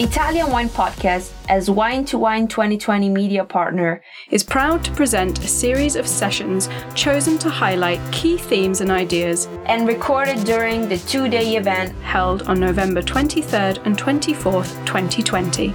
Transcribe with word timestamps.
Italian 0.00 0.50
Wine 0.50 0.70
Podcast, 0.70 1.30
as 1.50 1.70
Wine 1.70 2.06
to 2.06 2.16
Wine 2.16 2.48
2020 2.48 3.10
media 3.10 3.44
partner, 3.44 4.02
is 4.30 4.42
proud 4.42 4.82
to 4.82 4.90
present 4.92 5.44
a 5.44 5.46
series 5.46 5.94
of 5.94 6.08
sessions 6.08 6.70
chosen 6.94 7.36
to 7.36 7.50
highlight 7.50 8.00
key 8.10 8.38
themes 8.38 8.80
and 8.80 8.90
ideas 8.90 9.46
and 9.66 9.86
recorded 9.86 10.42
during 10.44 10.88
the 10.88 10.96
two 10.96 11.28
day 11.28 11.56
event 11.56 11.94
held 12.00 12.44
on 12.44 12.58
November 12.58 13.02
23rd 13.02 13.84
and 13.84 13.98
24th, 13.98 14.74
2020. 14.86 15.74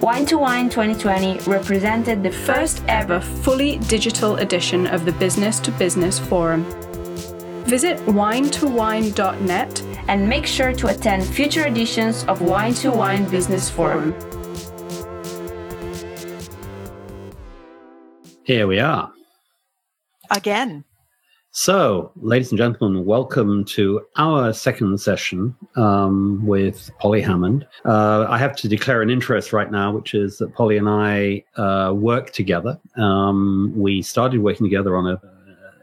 Wine 0.00 0.26
to 0.26 0.36
Wine 0.36 0.68
2020 0.68 1.38
represented 1.48 2.24
the 2.24 2.32
First 2.32 2.82
ever 2.88 3.20
fully 3.20 3.78
digital 3.86 4.38
edition 4.38 4.88
of 4.88 5.04
the 5.04 5.12
Business 5.12 5.60
to 5.60 5.70
Business 5.70 6.18
Forum. 6.18 6.64
Visit 7.64 7.98
wine2wine.net 8.06 9.82
and 10.08 10.28
make 10.28 10.46
sure 10.46 10.72
to 10.72 10.88
attend 10.88 11.24
future 11.24 11.66
editions 11.66 12.24
of 12.24 12.42
Wine 12.42 12.74
to 12.74 12.90
Wine 12.90 13.28
Business 13.30 13.70
Forum. 13.70 14.14
Here 18.44 18.66
we 18.66 18.80
are. 18.80 19.12
Again. 20.30 20.84
So, 21.52 22.12
ladies 22.14 22.52
and 22.52 22.58
gentlemen, 22.58 23.04
welcome 23.04 23.64
to 23.76 24.02
our 24.16 24.52
second 24.52 25.00
session 25.00 25.56
um, 25.74 26.46
with 26.46 26.92
Polly 27.00 27.20
Hammond. 27.20 27.66
Uh, 27.84 28.24
I 28.28 28.38
have 28.38 28.54
to 28.56 28.68
declare 28.68 29.02
an 29.02 29.10
interest 29.10 29.52
right 29.52 29.68
now, 29.68 29.92
which 29.92 30.14
is 30.14 30.38
that 30.38 30.54
Polly 30.54 30.76
and 30.76 30.88
I 30.88 31.44
uh, 31.56 31.92
work 31.92 32.30
together. 32.30 32.78
Um, 32.96 33.72
we 33.74 34.00
started 34.00 34.40
working 34.42 34.64
together 34.64 34.96
on 34.96 35.08
a 35.08 35.20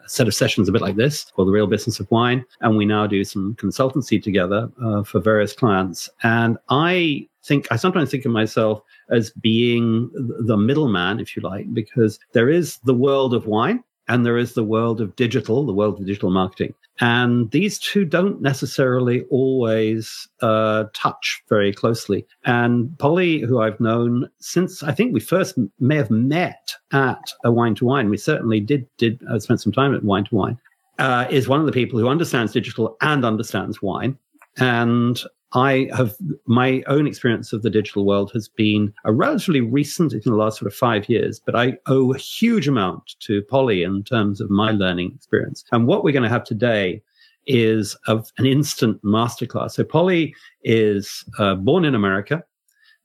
set 0.08 0.28
of 0.28 0.34
sessions 0.34 0.68
a 0.68 0.72
bit 0.72 0.82
like 0.82 0.96
this 0.96 1.26
called 1.26 1.48
The 1.48 1.52
Real 1.52 1.68
Business 1.68 2.00
of 2.00 2.10
Wine. 2.12 2.46
And 2.62 2.78
we 2.78 2.86
now 2.86 3.08
do 3.08 3.24
some 3.24 3.56
consultancy 3.56 4.22
together 4.22 4.70
uh, 4.84 5.04
for 5.04 5.20
various 5.20 5.54
clients. 5.54 6.10
And 6.24 6.58
I 6.70 7.28
think, 7.44 7.68
I 7.72 7.76
sometimes 7.76 8.12
think 8.12 8.26
of 8.26 8.32
myself 8.32 8.82
as 9.10 9.32
being 9.32 10.10
the 10.14 10.58
middleman, 10.58 11.20
if 11.20 11.36
you 11.36 11.42
like, 11.42 11.74
because 11.74 12.20
there 12.34 12.50
is 12.50 12.78
the 12.80 12.94
world 12.94 13.34
of 13.34 13.48
wine 13.48 13.84
and 14.08 14.26
there 14.26 14.38
is 14.38 14.54
the 14.54 14.64
world 14.64 15.02
of 15.02 15.16
digital, 15.16 15.66
the 15.66 15.74
world 15.74 16.00
of 16.00 16.06
digital 16.06 16.32
marketing. 16.32 16.74
And 17.00 17.52
these 17.52 17.78
two 17.78 18.06
don't 18.06 18.42
necessarily 18.42 19.24
always 19.30 20.28
uh, 20.42 20.86
touch 20.94 21.44
very 21.48 21.72
closely. 21.72 22.26
And 22.46 22.98
Polly, 22.98 23.42
who 23.42 23.62
I've 23.62 23.80
known 23.80 24.30
since 24.40 24.82
I 24.82 24.94
think 24.94 25.14
we 25.14 25.20
first 25.20 25.58
may 25.80 25.96
have 25.96 26.10
met 26.10 26.74
at 26.92 27.32
a 27.44 27.52
wine 27.52 27.76
to 27.76 27.86
wine, 27.86 28.10
we 28.10 28.18
certainly 28.18 28.60
did 28.60 28.88
did 28.98 29.22
uh, 29.30 29.40
spend 29.40 29.62
some 29.62 29.74
time 29.74 29.94
at 29.94 30.04
wine 30.04 30.24
to 30.26 30.36
wine, 30.36 30.58
uh, 30.98 31.28
is 31.30 31.48
one 31.48 31.60
of 31.60 31.66
the 31.66 31.72
people 31.72 32.00
who 32.00 32.08
understands 32.08 32.52
digital 32.52 32.98
and 33.02 33.24
understands 33.24 33.82
wine. 33.82 34.18
And 34.58 35.22
I 35.54 35.90
have 35.96 36.16
my 36.46 36.84
own 36.88 37.08
experience 37.08 37.54
of 37.54 37.62
the 37.62 37.70
digital 37.70 38.06
world 38.06 38.32
has 38.34 38.50
been 38.50 38.94
a 39.06 39.14
relatively 39.14 39.62
recent 39.62 40.14
in 40.14 40.22
the 40.26 40.36
last 40.36 40.60
sort 40.60 40.72
of 40.72 40.78
five 40.78 41.08
years, 41.08 41.40
but 41.40 41.56
I 41.56 41.78
owe 41.88 42.14
a 42.14 42.18
huge 42.18 42.68
amount 42.68 43.16
to 43.22 43.42
Polly 43.44 43.84
in 43.84 44.04
terms 44.04 44.42
of 44.42 44.50
my 44.50 44.72
learning 44.72 45.14
experience. 45.16 45.64
And 45.72 45.88
what 45.88 46.04
we're 46.04 46.12
going 46.12 46.24
to 46.24 46.30
have 46.30 46.44
today 46.44 47.02
is 47.46 47.96
of 48.08 48.32
an 48.38 48.46
instant 48.46 49.02
masterclass. 49.04 49.72
So 49.72 49.86
Polly 49.86 50.36
is 50.64 51.24
uh, 51.40 51.56
born 51.56 51.86
in 51.86 51.96
America 51.96 52.44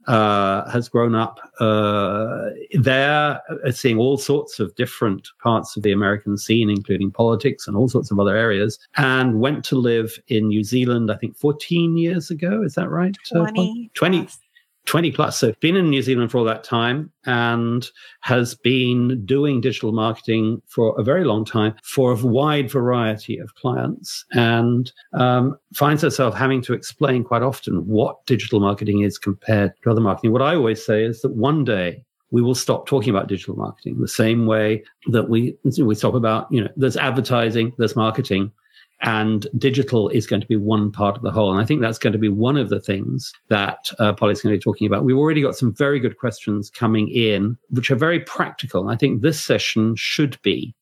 uh, 0.07 0.69
has 0.71 0.89
grown 0.89 1.15
up 1.15 1.39
uh, 1.61 2.51
there, 2.73 3.41
uh, 3.65 3.71
seeing 3.71 3.99
all 3.99 4.17
sorts 4.17 4.59
of 4.59 4.75
different 4.75 5.29
parts 5.43 5.77
of 5.77 5.83
the 5.83 5.93
American 5.93 6.37
scene, 6.37 6.71
including 6.71 7.11
politics 7.11 7.67
and 7.67 7.77
all 7.77 7.89
sorts 7.89 8.11
of 8.11 8.19
other 8.19 8.37
areas, 8.37 8.79
and 8.97 9.41
went 9.41 9.65
to 9.65 9.77
live 9.77 10.19
in 10.29 10.49
New 10.49 10.65
Zealand, 10.65 11.11
I 11.11 11.17
think 11.17 11.37
14 11.37 11.97
years 11.97 12.31
ago. 12.31 12.63
Is 12.63 12.75
that 12.75 12.89
right? 12.91 13.17
20. 13.33 13.91
20, 13.95 14.29
20 14.87 15.13
plus. 15.13 15.39
So 15.39 15.53
been 15.61 15.77
in 15.77 15.91
New 15.91 16.03
Zealand 16.03 16.31
for 16.31 16.39
all 16.39 16.45
that 16.45 16.65
time 16.65 17.11
and 17.25 17.89
has 18.21 18.55
been 18.55 19.25
doing 19.25 19.61
digital 19.61 19.93
marketing 19.93 20.61
for 20.67 20.99
a 20.99 21.05
very 21.05 21.25
long 21.25 21.45
time 21.45 21.75
for 21.83 22.13
a 22.13 22.17
wide 22.17 22.71
variety 22.71 23.39
of 23.39 23.55
clients 23.55 24.25
and 24.33 24.93
um, 25.15 25.57
finds 25.75 26.03
herself 26.03 26.35
having 26.35 26.61
to 26.63 26.75
explain 26.75 27.25
quite 27.25 27.43
often 27.43 27.87
what 27.87 28.25
digital 28.27 28.61
marketing 28.61 29.01
is 29.01 29.19
compared 29.19 29.73
to 29.83 29.91
other 29.91 30.01
marketing. 30.01 30.33
What 30.33 30.43
I 30.43 30.55
always 30.55 30.85
say 30.85 31.05
is 31.05 31.23
that 31.23 31.33
one 31.33 31.65
day 31.65 32.05
we 32.33 32.43
will 32.43 32.55
stop 32.55 32.87
talking 32.87 33.11
about 33.11 33.29
digital 33.29 33.55
marketing 33.55 34.01
the 34.01 34.09
same 34.09 34.47
way 34.47 34.83
that 35.09 35.29
we 35.29 35.55
we 35.79 35.95
stop 35.95 36.15
about 36.15 36.51
you 36.51 36.63
know 36.63 36.71
there's 36.77 36.97
advertising 36.97 37.73
there's 37.79 37.95
marketing 37.95 38.51
and 39.03 39.49
digital 39.59 40.09
is 40.11 40.27
going 40.27 40.41
to 40.41 40.47
be 40.47 40.57
one 40.57 40.93
part 40.93 41.17
of 41.17 41.23
the 41.23 41.31
whole. 41.31 41.51
And 41.51 41.61
I 41.61 41.65
think 41.65 41.81
that's 41.81 41.99
going 41.99 42.13
to 42.13 42.19
be 42.19 42.29
one 42.29 42.57
of 42.57 42.69
the 42.69 42.81
things 42.81 43.33
that 43.49 43.91
uh, 43.99 44.13
Polly's 44.13 44.43
going 44.43 44.53
to 44.53 44.59
be 44.59 44.63
talking 44.63 44.87
about. 44.87 45.05
We've 45.05 45.17
already 45.17 45.43
got 45.43 45.57
some 45.57 45.75
very 45.75 45.99
good 45.99 46.19
questions 46.19 46.71
coming 46.71 47.09
in, 47.09 47.59
which 47.71 47.91
are 47.91 47.97
very 47.97 48.21
practical. 48.21 48.89
I 48.89 48.97
think 48.97 49.21
this 49.21 49.43
session 49.43 49.97
should 49.97 50.41
be 50.43 50.75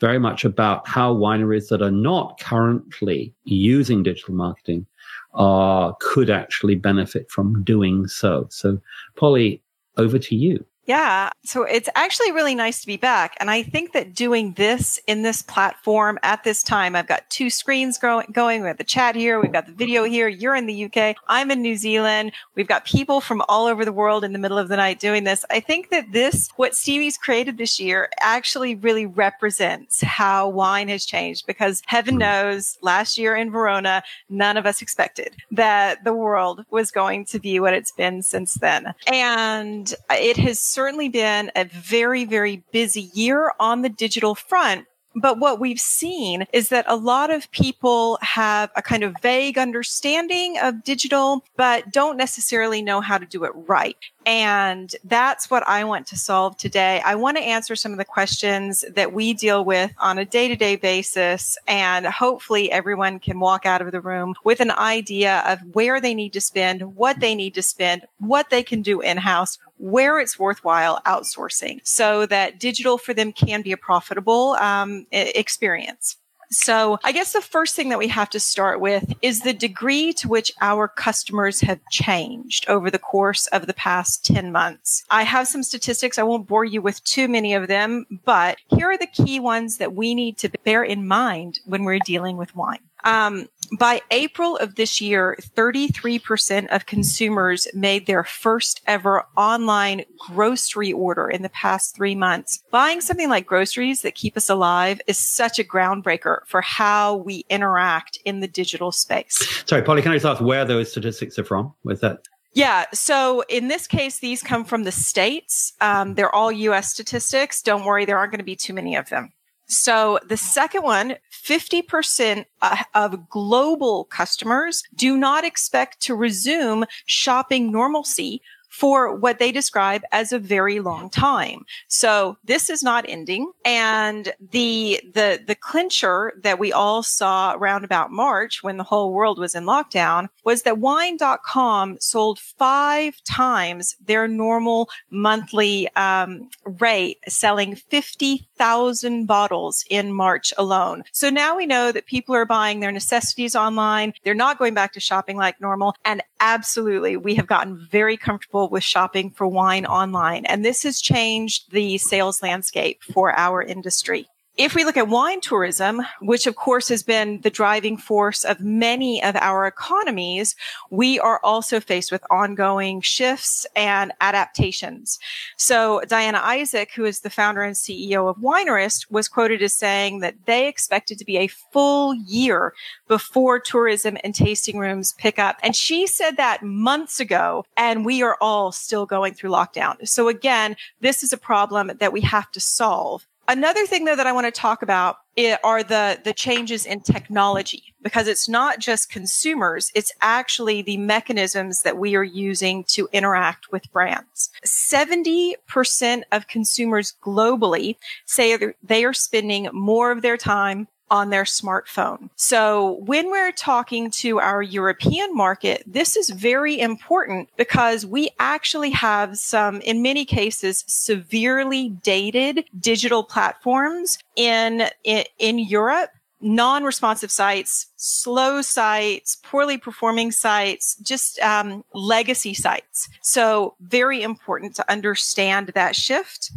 very 0.00 0.18
much 0.18 0.44
about 0.44 0.86
how 0.88 1.14
wineries 1.14 1.68
that 1.68 1.82
are 1.82 1.90
not 1.90 2.40
currently 2.40 3.34
using 3.44 4.02
digital 4.02 4.34
marketing 4.34 4.86
uh, 5.34 5.92
could 6.00 6.30
actually 6.30 6.76
benefit 6.76 7.30
from 7.30 7.62
doing 7.64 8.06
so. 8.06 8.46
So, 8.50 8.80
Polly, 9.16 9.62
over 9.96 10.18
to 10.18 10.34
you. 10.36 10.64
Yeah. 10.88 11.28
So 11.44 11.64
it's 11.64 11.90
actually 11.94 12.32
really 12.32 12.54
nice 12.54 12.80
to 12.80 12.86
be 12.86 12.96
back. 12.96 13.36
And 13.40 13.50
I 13.50 13.62
think 13.62 13.92
that 13.92 14.14
doing 14.14 14.54
this 14.54 14.98
in 15.06 15.20
this 15.20 15.42
platform 15.42 16.18
at 16.22 16.44
this 16.44 16.62
time, 16.62 16.96
I've 16.96 17.06
got 17.06 17.28
two 17.28 17.50
screens 17.50 17.98
going. 17.98 18.62
We 18.62 18.68
have 18.68 18.78
the 18.78 18.84
chat 18.84 19.14
here. 19.14 19.38
We've 19.38 19.52
got 19.52 19.66
the 19.66 19.72
video 19.72 20.04
here. 20.04 20.28
You're 20.28 20.54
in 20.54 20.64
the 20.64 20.84
UK. 20.86 21.14
I'm 21.28 21.50
in 21.50 21.60
New 21.60 21.76
Zealand. 21.76 22.32
We've 22.54 22.66
got 22.66 22.86
people 22.86 23.20
from 23.20 23.42
all 23.50 23.66
over 23.66 23.84
the 23.84 23.92
world 23.92 24.24
in 24.24 24.32
the 24.32 24.38
middle 24.38 24.56
of 24.56 24.68
the 24.68 24.78
night 24.78 24.98
doing 24.98 25.24
this. 25.24 25.44
I 25.50 25.60
think 25.60 25.90
that 25.90 26.10
this, 26.12 26.48
what 26.56 26.74
Stevie's 26.74 27.18
created 27.18 27.58
this 27.58 27.78
year 27.78 28.08
actually 28.20 28.74
really 28.74 29.04
represents 29.04 30.00
how 30.00 30.48
wine 30.48 30.88
has 30.88 31.04
changed 31.04 31.46
because 31.46 31.82
heaven 31.84 32.14
hmm. 32.14 32.20
knows 32.20 32.78
last 32.80 33.18
year 33.18 33.36
in 33.36 33.50
Verona, 33.50 34.02
none 34.30 34.56
of 34.56 34.64
us 34.64 34.80
expected 34.80 35.36
that 35.50 36.02
the 36.04 36.14
world 36.14 36.64
was 36.70 36.90
going 36.90 37.26
to 37.26 37.38
be 37.38 37.60
what 37.60 37.74
it's 37.74 37.92
been 37.92 38.22
since 38.22 38.54
then. 38.54 38.94
And 39.06 39.94
it 40.10 40.38
has 40.38 40.77
certainly 40.78 41.08
been 41.08 41.50
a 41.56 41.64
very, 41.64 42.24
very 42.24 42.62
busy 42.70 43.10
year 43.12 43.50
on 43.58 43.82
the 43.82 43.88
digital 43.88 44.36
front. 44.36 44.86
But 45.16 45.40
what 45.40 45.58
we've 45.58 45.80
seen 45.80 46.46
is 46.52 46.68
that 46.68 46.84
a 46.86 46.94
lot 46.94 47.30
of 47.30 47.50
people 47.50 48.16
have 48.22 48.70
a 48.76 48.82
kind 48.82 49.02
of 49.02 49.16
vague 49.20 49.58
understanding 49.58 50.56
of 50.62 50.84
digital, 50.84 51.44
but 51.56 51.90
don't 51.90 52.16
necessarily 52.16 52.80
know 52.80 53.00
how 53.00 53.18
to 53.18 53.26
do 53.26 53.42
it 53.42 53.50
right. 53.54 53.96
And 54.24 54.94
that's 55.02 55.50
what 55.50 55.66
I 55.66 55.82
want 55.82 56.06
to 56.08 56.16
solve 56.16 56.56
today. 56.56 57.02
I 57.04 57.16
want 57.16 57.38
to 57.38 57.42
answer 57.42 57.74
some 57.74 57.90
of 57.90 57.98
the 57.98 58.04
questions 58.04 58.84
that 58.94 59.12
we 59.12 59.34
deal 59.34 59.64
with 59.64 59.90
on 59.98 60.18
a 60.18 60.24
day 60.24 60.46
to 60.46 60.54
day 60.54 60.76
basis. 60.76 61.58
And 61.66 62.06
hopefully 62.06 62.70
everyone 62.70 63.18
can 63.18 63.40
walk 63.40 63.66
out 63.66 63.82
of 63.82 63.90
the 63.90 64.00
room 64.00 64.34
with 64.44 64.60
an 64.60 64.70
idea 64.70 65.42
of 65.46 65.58
where 65.72 66.00
they 66.00 66.14
need 66.14 66.34
to 66.34 66.40
spend, 66.40 66.94
what 66.94 67.18
they 67.18 67.34
need 67.34 67.54
to 67.54 67.62
spend, 67.62 68.06
what 68.18 68.50
they 68.50 68.62
can 68.62 68.82
do 68.82 69.00
in 69.00 69.16
house, 69.16 69.58
where 69.78 70.18
it's 70.18 70.38
worthwhile 70.38 71.00
outsourcing 71.06 71.80
so 71.84 72.26
that 72.26 72.58
digital 72.58 72.98
for 72.98 73.14
them 73.14 73.32
can 73.32 73.62
be 73.62 73.72
a 73.72 73.76
profitable 73.76 74.56
um, 74.60 75.06
experience. 75.10 76.16
So 76.50 76.98
I 77.04 77.12
guess 77.12 77.32
the 77.32 77.42
first 77.42 77.76
thing 77.76 77.90
that 77.90 77.98
we 77.98 78.08
have 78.08 78.30
to 78.30 78.40
start 78.40 78.80
with 78.80 79.12
is 79.20 79.40
the 79.40 79.52
degree 79.52 80.12
to 80.14 80.28
which 80.28 80.52
our 80.60 80.88
customers 80.88 81.60
have 81.60 81.80
changed 81.90 82.68
over 82.68 82.90
the 82.90 82.98
course 82.98 83.46
of 83.48 83.66
the 83.66 83.74
past 83.74 84.24
10 84.24 84.50
months. 84.50 85.04
I 85.10 85.24
have 85.24 85.46
some 85.46 85.62
statistics. 85.62 86.18
I 86.18 86.22
won't 86.22 86.46
bore 86.46 86.64
you 86.64 86.80
with 86.80 87.04
too 87.04 87.28
many 87.28 87.52
of 87.52 87.68
them, 87.68 88.06
but 88.24 88.56
here 88.68 88.90
are 88.90 88.98
the 88.98 89.06
key 89.06 89.40
ones 89.40 89.76
that 89.76 89.94
we 89.94 90.14
need 90.14 90.38
to 90.38 90.50
bear 90.64 90.82
in 90.82 91.06
mind 91.06 91.60
when 91.66 91.84
we're 91.84 91.98
dealing 91.98 92.36
with 92.38 92.56
wine. 92.56 92.87
Um, 93.04 93.46
by 93.78 94.00
April 94.10 94.56
of 94.56 94.76
this 94.76 95.00
year, 95.00 95.36
33% 95.56 96.68
of 96.74 96.86
consumers 96.86 97.68
made 97.74 98.06
their 98.06 98.24
first 98.24 98.80
ever 98.86 99.24
online 99.36 100.04
grocery 100.18 100.92
order 100.92 101.28
in 101.28 101.42
the 101.42 101.48
past 101.50 101.94
three 101.94 102.14
months. 102.14 102.62
Buying 102.70 103.00
something 103.00 103.28
like 103.28 103.46
groceries 103.46 104.02
that 104.02 104.14
keep 104.14 104.36
us 104.36 104.48
alive 104.48 105.00
is 105.06 105.18
such 105.18 105.58
a 105.58 105.64
groundbreaker 105.64 106.40
for 106.46 106.60
how 106.60 107.16
we 107.16 107.44
interact 107.50 108.18
in 108.24 108.40
the 108.40 108.48
digital 108.48 108.92
space. 108.92 109.62
Sorry, 109.66 109.82
Polly, 109.82 110.02
can 110.02 110.12
I 110.12 110.16
just 110.16 110.26
ask 110.26 110.40
where 110.40 110.64
those 110.64 110.90
statistics 110.90 111.38
are 111.38 111.44
from? 111.44 111.74
Was 111.84 112.00
that? 112.00 112.20
Yeah. 112.54 112.86
So 112.92 113.44
in 113.48 113.68
this 113.68 113.86
case, 113.86 114.18
these 114.18 114.42
come 114.42 114.64
from 114.64 114.84
the 114.84 114.92
states. 114.92 115.74
Um, 115.80 116.14
they're 116.14 116.34
all 116.34 116.50
U.S. 116.50 116.90
statistics. 116.90 117.62
Don't 117.62 117.84
worry, 117.84 118.04
there 118.04 118.18
aren't 118.18 118.32
going 118.32 118.38
to 118.38 118.44
be 118.44 118.56
too 118.56 118.72
many 118.72 118.96
of 118.96 119.08
them. 119.10 119.32
So 119.68 120.18
the 120.26 120.38
second 120.38 120.82
one, 120.82 121.16
50% 121.30 122.46
uh, 122.62 122.76
of 122.94 123.28
global 123.28 124.04
customers 124.04 124.82
do 124.94 125.16
not 125.16 125.44
expect 125.44 126.00
to 126.02 126.14
resume 126.14 126.86
shopping 127.04 127.70
normalcy 127.70 128.40
for 128.68 129.14
what 129.14 129.38
they 129.38 129.52
describe 129.52 130.02
as 130.12 130.32
a 130.32 130.38
very 130.38 130.80
long 130.80 131.10
time. 131.10 131.64
So 131.88 132.36
this 132.44 132.70
is 132.70 132.82
not 132.82 133.04
ending. 133.08 133.50
And 133.64 134.32
the, 134.52 135.00
the, 135.14 135.40
the 135.46 135.54
clincher 135.54 136.32
that 136.42 136.58
we 136.58 136.72
all 136.72 137.02
saw 137.02 137.54
around 137.54 137.84
about 137.84 138.10
March 138.10 138.62
when 138.62 138.76
the 138.76 138.84
whole 138.84 139.12
world 139.12 139.38
was 139.38 139.54
in 139.54 139.64
lockdown 139.64 140.28
was 140.44 140.62
that 140.62 140.78
wine.com 140.78 141.96
sold 142.00 142.38
five 142.38 143.22
times 143.24 143.96
their 144.04 144.28
normal 144.28 144.88
monthly 145.10 145.88
um, 145.96 146.48
rate, 146.64 147.18
selling 147.28 147.74
50,000 147.76 149.26
bottles 149.26 149.84
in 149.90 150.12
March 150.12 150.52
alone. 150.58 151.02
So 151.12 151.30
now 151.30 151.56
we 151.56 151.66
know 151.66 151.92
that 151.92 152.06
people 152.06 152.34
are 152.34 152.46
buying 152.46 152.80
their 152.80 152.92
necessities 152.92 153.56
online. 153.56 154.14
They're 154.24 154.34
not 154.34 154.58
going 154.58 154.74
back 154.74 154.92
to 154.92 155.00
shopping 155.00 155.36
like 155.36 155.60
normal. 155.60 155.94
And 156.04 156.22
absolutely, 156.40 157.16
we 157.16 157.34
have 157.34 157.46
gotten 157.46 157.86
very 157.90 158.16
comfortable 158.16 158.67
with 158.70 158.84
shopping 158.84 159.30
for 159.30 159.46
wine 159.46 159.86
online. 159.86 160.44
And 160.46 160.64
this 160.64 160.82
has 160.82 161.00
changed 161.00 161.72
the 161.72 161.98
sales 161.98 162.42
landscape 162.42 163.02
for 163.02 163.36
our 163.38 163.62
industry. 163.62 164.26
If 164.58 164.74
we 164.74 164.82
look 164.82 164.96
at 164.96 165.06
wine 165.06 165.40
tourism, 165.40 166.02
which 166.20 166.48
of 166.48 166.56
course 166.56 166.88
has 166.88 167.04
been 167.04 167.42
the 167.42 167.48
driving 167.50 167.96
force 167.96 168.42
of 168.42 168.58
many 168.58 169.22
of 169.22 169.36
our 169.36 169.68
economies, 169.68 170.56
we 170.90 171.20
are 171.20 171.38
also 171.44 171.78
faced 171.78 172.10
with 172.10 172.26
ongoing 172.28 173.00
shifts 173.00 173.68
and 173.76 174.10
adaptations. 174.20 175.20
So 175.56 176.02
Diana 176.08 176.40
Isaac, 176.42 176.90
who 176.96 177.04
is 177.04 177.20
the 177.20 177.30
founder 177.30 177.62
and 177.62 177.76
CEO 177.76 178.28
of 178.28 178.38
Winerist, 178.38 179.08
was 179.12 179.28
quoted 179.28 179.62
as 179.62 179.74
saying 179.74 180.18
that 180.20 180.34
they 180.46 180.66
expected 180.66 181.18
to 181.18 181.24
be 181.24 181.36
a 181.36 181.46
full 181.46 182.12
year 182.12 182.74
before 183.06 183.60
tourism 183.60 184.18
and 184.24 184.34
tasting 184.34 184.76
rooms 184.76 185.14
pick 185.18 185.38
up. 185.38 185.58
And 185.62 185.76
she 185.76 186.08
said 186.08 186.36
that 186.36 186.64
months 186.64 187.20
ago, 187.20 187.64
and 187.76 188.04
we 188.04 188.24
are 188.24 188.36
all 188.40 188.72
still 188.72 189.06
going 189.06 189.34
through 189.34 189.50
lockdown. 189.50 190.08
So 190.08 190.26
again, 190.26 190.74
this 191.00 191.22
is 191.22 191.32
a 191.32 191.38
problem 191.38 191.92
that 192.00 192.12
we 192.12 192.22
have 192.22 192.50
to 192.50 192.58
solve. 192.58 193.24
Another 193.48 193.86
thing 193.86 194.04
though 194.04 194.14
that 194.14 194.26
I 194.26 194.32
want 194.32 194.46
to 194.46 194.50
talk 194.52 194.82
about 194.82 195.16
are 195.64 195.82
the, 195.82 196.20
the 196.22 196.34
changes 196.34 196.84
in 196.84 197.00
technology 197.00 197.94
because 198.02 198.28
it's 198.28 198.46
not 198.46 198.78
just 198.78 199.10
consumers. 199.10 199.90
It's 199.94 200.12
actually 200.20 200.82
the 200.82 200.98
mechanisms 200.98 201.82
that 201.82 201.96
we 201.96 202.14
are 202.14 202.24
using 202.24 202.84
to 202.88 203.08
interact 203.10 203.72
with 203.72 203.90
brands. 203.90 204.50
70% 204.66 206.22
of 206.30 206.46
consumers 206.46 207.14
globally 207.24 207.96
say 208.26 208.58
they 208.82 209.04
are 209.04 209.14
spending 209.14 209.68
more 209.72 210.12
of 210.12 210.20
their 210.20 210.36
time 210.36 210.88
on 211.10 211.30
their 211.30 211.44
smartphone. 211.44 212.30
So 212.36 213.00
when 213.04 213.30
we're 213.30 213.52
talking 213.52 214.10
to 214.12 214.40
our 214.40 214.62
European 214.62 215.34
market, 215.34 215.82
this 215.86 216.16
is 216.16 216.30
very 216.30 216.78
important 216.78 217.48
because 217.56 218.04
we 218.04 218.30
actually 218.38 218.90
have 218.90 219.38
some, 219.38 219.80
in 219.80 220.02
many 220.02 220.24
cases, 220.24 220.84
severely 220.86 221.90
dated 221.90 222.64
digital 222.78 223.22
platforms 223.22 224.18
in, 224.36 224.88
in, 225.04 225.24
in 225.38 225.58
Europe 225.58 226.10
non-responsive 226.40 227.30
sites, 227.30 227.86
slow 227.96 228.62
sites, 228.62 229.36
poorly 229.42 229.76
performing 229.76 230.30
sites, 230.30 230.94
just 231.02 231.38
um, 231.40 231.84
legacy 231.94 232.54
sites. 232.54 233.08
So 233.22 233.74
very 233.80 234.22
important 234.22 234.76
to 234.76 234.90
understand 234.90 235.72
that 235.74 235.96
shift. 235.96 236.52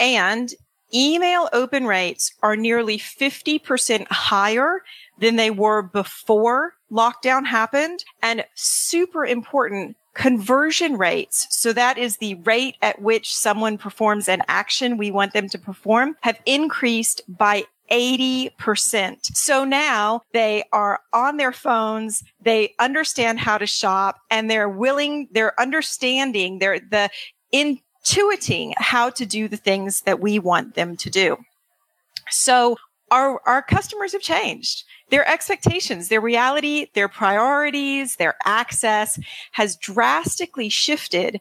And 0.00 0.54
email 0.94 1.48
open 1.52 1.86
rates 1.86 2.32
are 2.42 2.56
nearly 2.56 2.98
50% 2.98 4.06
higher 4.08 4.82
than 5.18 5.36
they 5.36 5.50
were 5.50 5.82
before 5.82 6.74
lockdown 6.90 7.46
happened 7.46 8.04
and 8.22 8.44
super 8.54 9.24
important 9.24 9.96
conversion 10.14 10.96
rates. 10.96 11.46
So 11.50 11.72
that 11.74 11.98
is 11.98 12.16
the 12.16 12.34
rate 12.36 12.76
at 12.80 13.02
which 13.02 13.34
someone 13.34 13.76
performs 13.76 14.28
an 14.28 14.42
action 14.48 14.96
we 14.96 15.10
want 15.10 15.34
them 15.34 15.48
to 15.50 15.58
perform 15.58 16.16
have 16.22 16.40
increased 16.46 17.20
by 17.28 17.64
80%. 17.90 19.26
So 19.36 19.64
now 19.64 20.22
they 20.32 20.64
are 20.72 21.00
on 21.12 21.36
their 21.36 21.52
phones. 21.52 22.24
They 22.40 22.74
understand 22.78 23.40
how 23.40 23.58
to 23.58 23.66
shop 23.66 24.18
and 24.30 24.50
they're 24.50 24.68
willing, 24.68 25.28
they're 25.30 25.58
understanding, 25.60 26.58
they're 26.58 26.80
the 26.80 27.10
in 27.52 27.78
intuiting 28.06 28.72
how 28.76 29.10
to 29.10 29.26
do 29.26 29.48
the 29.48 29.56
things 29.56 30.02
that 30.02 30.20
we 30.20 30.38
want 30.38 30.74
them 30.74 30.96
to 30.96 31.10
do. 31.10 31.36
So 32.30 32.76
our, 33.10 33.40
our 33.46 33.62
customers 33.62 34.12
have 34.12 34.22
changed. 34.22 34.84
Their 35.10 35.28
expectations, 35.28 36.08
their 36.08 36.20
reality, 36.20 36.88
their 36.94 37.08
priorities, 37.08 38.16
their 38.16 38.34
access 38.44 39.18
has 39.52 39.76
drastically 39.76 40.68
shifted. 40.68 41.40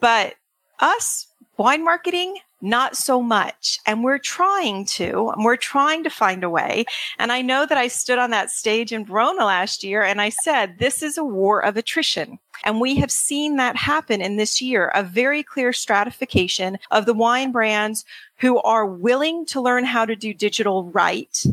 But 0.00 0.34
us, 0.80 1.26
wine 1.56 1.84
marketing, 1.84 2.36
not 2.62 2.96
so 2.96 3.20
much. 3.20 3.80
And 3.84 4.02
we're 4.02 4.18
trying 4.18 4.86
to, 4.86 5.30
and 5.30 5.44
we're 5.44 5.56
trying 5.56 6.04
to 6.04 6.10
find 6.10 6.44
a 6.44 6.50
way. 6.50 6.84
And 7.18 7.32
I 7.32 7.42
know 7.42 7.66
that 7.66 7.76
I 7.76 7.88
stood 7.88 8.18
on 8.18 8.30
that 8.30 8.50
stage 8.50 8.92
in 8.92 9.04
Verona 9.04 9.44
last 9.44 9.84
year 9.84 10.02
and 10.02 10.20
I 10.20 10.28
said, 10.28 10.78
this 10.78 11.02
is 11.02 11.18
a 11.18 11.24
war 11.24 11.62
of 11.62 11.76
attrition. 11.76 12.38
And 12.64 12.80
we 12.80 12.94
have 12.96 13.10
seen 13.10 13.56
that 13.56 13.76
happen 13.76 14.22
in 14.22 14.36
this 14.36 14.62
year, 14.62 14.92
a 14.94 15.02
very 15.02 15.42
clear 15.42 15.72
stratification 15.72 16.78
of 16.92 17.06
the 17.06 17.14
wine 17.14 17.50
brands 17.50 18.04
who 18.36 18.60
are 18.62 18.86
willing 18.86 19.44
to 19.46 19.60
learn 19.60 19.84
how 19.84 20.04
to 20.04 20.14
do 20.14 20.32
digital 20.32 20.84
right 20.90 21.44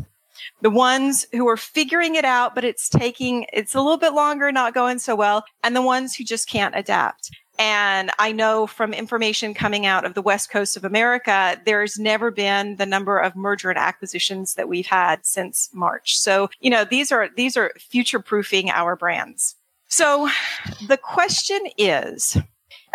the 0.62 0.70
ones 0.70 1.26
who 1.32 1.48
are 1.48 1.56
figuring 1.56 2.14
it 2.14 2.24
out, 2.24 2.54
but 2.54 2.64
it's 2.64 2.88
taking, 2.88 3.46
it's 3.52 3.74
a 3.74 3.80
little 3.80 3.96
bit 3.96 4.12
longer, 4.12 4.52
not 4.52 4.74
going 4.74 4.98
so 4.98 5.14
well, 5.14 5.44
and 5.62 5.74
the 5.74 5.82
ones 5.82 6.14
who 6.14 6.24
just 6.24 6.48
can't 6.48 6.76
adapt. 6.76 7.30
And 7.60 8.10
I 8.18 8.32
know 8.32 8.66
from 8.66 8.94
information 8.94 9.52
coming 9.52 9.84
out 9.84 10.06
of 10.06 10.14
the 10.14 10.22
West 10.22 10.50
Coast 10.50 10.78
of 10.78 10.84
America, 10.86 11.60
there's 11.66 11.98
never 11.98 12.30
been 12.30 12.76
the 12.76 12.86
number 12.86 13.18
of 13.18 13.36
merger 13.36 13.68
and 13.68 13.78
acquisitions 13.78 14.54
that 14.54 14.66
we've 14.66 14.86
had 14.86 15.26
since 15.26 15.68
March. 15.74 16.18
So, 16.18 16.48
you 16.60 16.70
know, 16.70 16.86
these 16.86 17.12
are, 17.12 17.28
these 17.36 17.58
are 17.58 17.74
future 17.78 18.18
proofing 18.18 18.70
our 18.70 18.96
brands. 18.96 19.56
So 19.88 20.30
the 20.88 20.96
question 20.96 21.60
is, 21.76 22.38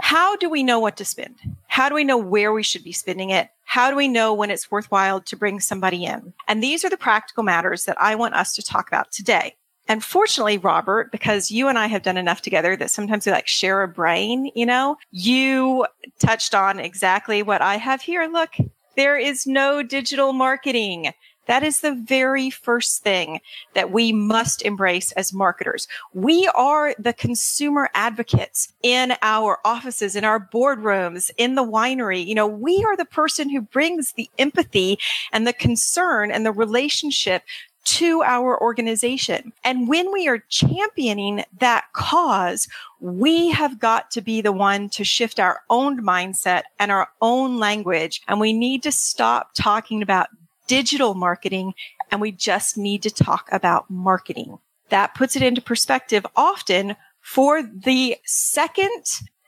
how 0.01 0.35
do 0.35 0.49
we 0.49 0.63
know 0.63 0.79
what 0.79 0.97
to 0.97 1.05
spend? 1.05 1.35
How 1.67 1.87
do 1.87 1.93
we 1.93 2.03
know 2.03 2.17
where 2.17 2.51
we 2.51 2.63
should 2.63 2.83
be 2.83 2.91
spending 2.91 3.29
it? 3.29 3.49
How 3.65 3.91
do 3.91 3.95
we 3.95 4.07
know 4.07 4.33
when 4.33 4.49
it's 4.49 4.71
worthwhile 4.71 5.21
to 5.21 5.35
bring 5.35 5.59
somebody 5.59 6.05
in? 6.05 6.33
And 6.47 6.63
these 6.63 6.83
are 6.83 6.89
the 6.89 6.97
practical 6.97 7.43
matters 7.43 7.85
that 7.85 8.01
I 8.01 8.15
want 8.15 8.33
us 8.33 8.55
to 8.55 8.63
talk 8.63 8.87
about 8.87 9.11
today. 9.11 9.57
And 9.87 10.03
fortunately, 10.03 10.57
Robert, 10.57 11.11
because 11.11 11.51
you 11.51 11.67
and 11.67 11.77
I 11.77 11.87
have 11.87 12.01
done 12.01 12.17
enough 12.17 12.41
together 12.41 12.75
that 12.75 12.89
sometimes 12.89 13.25
we 13.25 13.31
like 13.31 13.47
share 13.47 13.83
a 13.83 13.87
brain, 13.87 14.51
you 14.55 14.65
know, 14.65 14.97
you 15.11 15.85
touched 16.19 16.55
on 16.55 16.79
exactly 16.79 17.43
what 17.43 17.61
I 17.61 17.77
have 17.77 18.01
here. 18.01 18.27
Look, 18.31 18.55
there 18.95 19.17
is 19.17 19.45
no 19.45 19.83
digital 19.83 20.33
marketing. 20.33 21.11
That 21.47 21.61
is 21.61 21.81
the 21.81 21.93
very 21.93 22.49
first 22.49 23.03
thing 23.03 23.39
that 23.75 23.91
we 23.91 24.11
must 24.11 24.63
embrace 24.63 25.11
as 25.11 25.31
marketers. 25.31 25.87
We 26.13 26.47
are 26.55 26.95
the 26.97 27.13
consumer 27.13 27.89
advocates 27.93 28.73
in 28.81 29.13
our 29.21 29.59
offices, 29.63 30.15
in 30.15 30.23
our 30.23 30.39
boardrooms, 30.39 31.29
in 31.37 31.53
the 31.53 31.63
winery. 31.63 32.25
You 32.25 32.33
know, 32.33 32.47
we 32.47 32.83
are 32.87 32.97
the 32.97 33.05
person 33.05 33.49
who 33.49 33.61
brings 33.61 34.13
the 34.13 34.29
empathy 34.39 34.97
and 35.31 35.45
the 35.45 35.53
concern 35.53 36.31
and 36.31 36.45
the 36.45 36.51
relationship 36.51 37.43
to 37.85 38.23
our 38.23 38.59
organization. 38.61 39.53
And 39.63 39.87
when 39.87 40.11
we 40.11 40.27
are 40.27 40.43
championing 40.49 41.43
that 41.59 41.85
cause, 41.93 42.67
we 42.99 43.49
have 43.51 43.79
got 43.79 44.11
to 44.11 44.21
be 44.21 44.41
the 44.41 44.51
one 44.51 44.89
to 44.89 45.03
shift 45.03 45.39
our 45.39 45.61
own 45.69 46.01
mindset 46.01 46.63
and 46.79 46.91
our 46.91 47.09
own 47.21 47.57
language. 47.57 48.21
And 48.27 48.39
we 48.39 48.53
need 48.53 48.83
to 48.83 48.91
stop 48.91 49.51
talking 49.53 50.01
about 50.01 50.29
digital 50.67 51.13
marketing 51.13 51.73
and 52.11 52.19
we 52.19 52.31
just 52.31 52.77
need 52.77 53.03
to 53.03 53.11
talk 53.11 53.47
about 53.51 53.89
marketing. 53.89 54.57
That 54.89 55.15
puts 55.15 55.35
it 55.35 55.41
into 55.43 55.61
perspective 55.61 56.25
often 56.35 56.95
for 57.21 57.63
the 57.63 58.17
second 58.25 59.03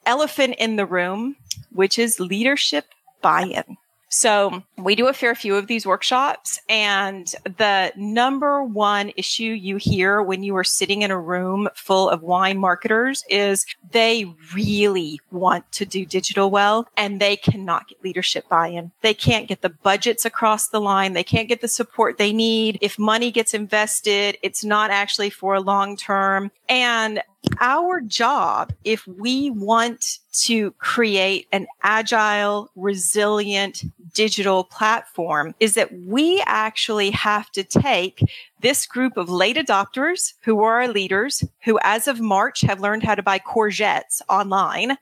elephant 0.05 0.55
in 0.57 0.75
the 0.77 0.85
room, 0.85 1.35
which 1.71 1.99
is 1.99 2.19
leadership 2.19 2.85
buy-in. 3.21 3.77
So 4.09 4.63
we 4.77 4.95
do 4.95 5.07
a 5.07 5.13
fair 5.13 5.35
few 5.35 5.55
of 5.55 5.67
these 5.67 5.85
workshops 5.85 6.61
and 6.69 7.27
the 7.43 7.91
number 7.95 8.63
one 8.63 9.11
issue 9.17 9.43
you 9.43 9.77
hear 9.77 10.21
when 10.21 10.43
you 10.43 10.55
are 10.55 10.63
sitting 10.63 11.01
in 11.01 11.11
a 11.11 11.19
room 11.19 11.67
full 11.75 12.09
of 12.09 12.21
wine 12.21 12.57
marketers 12.57 13.25
is 13.29 13.65
they 13.91 14.25
really 14.53 15.19
want 15.31 15.69
to 15.73 15.85
do 15.85 16.05
digital 16.05 16.49
well 16.49 16.87
and 16.95 17.19
they 17.19 17.35
cannot 17.35 17.89
get 17.89 18.03
leadership 18.03 18.47
buy-in. 18.47 18.91
They 19.01 19.13
can't 19.13 19.47
get 19.47 19.61
the 19.61 19.69
budgets 19.69 20.23
across 20.23 20.69
the 20.69 20.79
line. 20.81 21.13
They 21.13 21.23
can't 21.23 21.49
get 21.49 21.61
the 21.61 21.67
support 21.67 22.17
they 22.17 22.31
need. 22.31 22.77
If 22.81 22.97
money 22.97 23.31
gets 23.31 23.53
invested, 23.53 24.37
it's 24.41 24.63
not 24.63 24.89
actually 24.89 25.29
for 25.29 25.59
long 25.59 25.97
term. 25.97 26.51
And 26.69 27.21
our 27.59 28.01
job, 28.01 28.73
if 28.83 29.05
we 29.07 29.49
want 29.49 30.19
to 30.41 30.71
create 30.71 31.47
an 31.51 31.67
agile, 31.83 32.69
resilient 32.75 33.83
digital 34.13 34.63
platform, 34.63 35.53
is 35.59 35.75
that 35.75 35.93
we 35.93 36.41
actually 36.45 37.11
have 37.11 37.51
to 37.51 37.63
take 37.63 38.21
this 38.61 38.85
group 38.85 39.17
of 39.17 39.29
late 39.29 39.57
adopters 39.57 40.33
who 40.43 40.63
are 40.63 40.81
our 40.81 40.87
leaders, 40.87 41.43
who 41.63 41.79
as 41.83 42.07
of 42.07 42.19
March 42.19 42.61
have 42.61 42.81
learned 42.81 43.03
how 43.03 43.15
to 43.15 43.23
buy 43.23 43.39
courgettes 43.39 44.21
online. 44.29 44.97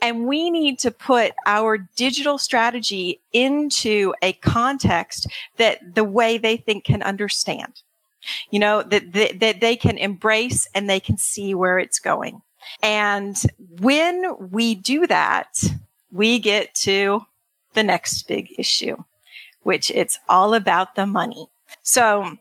And 0.00 0.26
we 0.26 0.50
need 0.50 0.78
to 0.80 0.90
put 0.90 1.32
our 1.44 1.78
digital 1.96 2.38
strategy 2.38 3.20
into 3.32 4.14
a 4.22 4.32
context 4.34 5.26
that 5.56 5.94
the 5.94 6.04
way 6.04 6.38
they 6.38 6.56
think 6.56 6.84
can 6.84 7.02
understand 7.02 7.82
you 8.50 8.58
know, 8.58 8.82
that, 8.82 9.12
that, 9.12 9.40
that 9.40 9.60
they 9.60 9.76
can 9.76 9.98
embrace 9.98 10.68
and 10.74 10.88
they 10.88 11.00
can 11.00 11.16
see 11.16 11.54
where 11.54 11.78
it's 11.78 11.98
going. 11.98 12.42
And 12.82 13.36
when 13.80 14.50
we 14.50 14.74
do 14.74 15.06
that, 15.06 15.62
we 16.10 16.38
get 16.38 16.74
to 16.76 17.26
the 17.74 17.82
next 17.82 18.26
big 18.26 18.54
issue, 18.58 18.96
which 19.62 19.90
it's 19.90 20.18
all 20.28 20.54
about 20.54 20.94
the 20.94 21.06
money. 21.06 21.48
So 21.82 22.36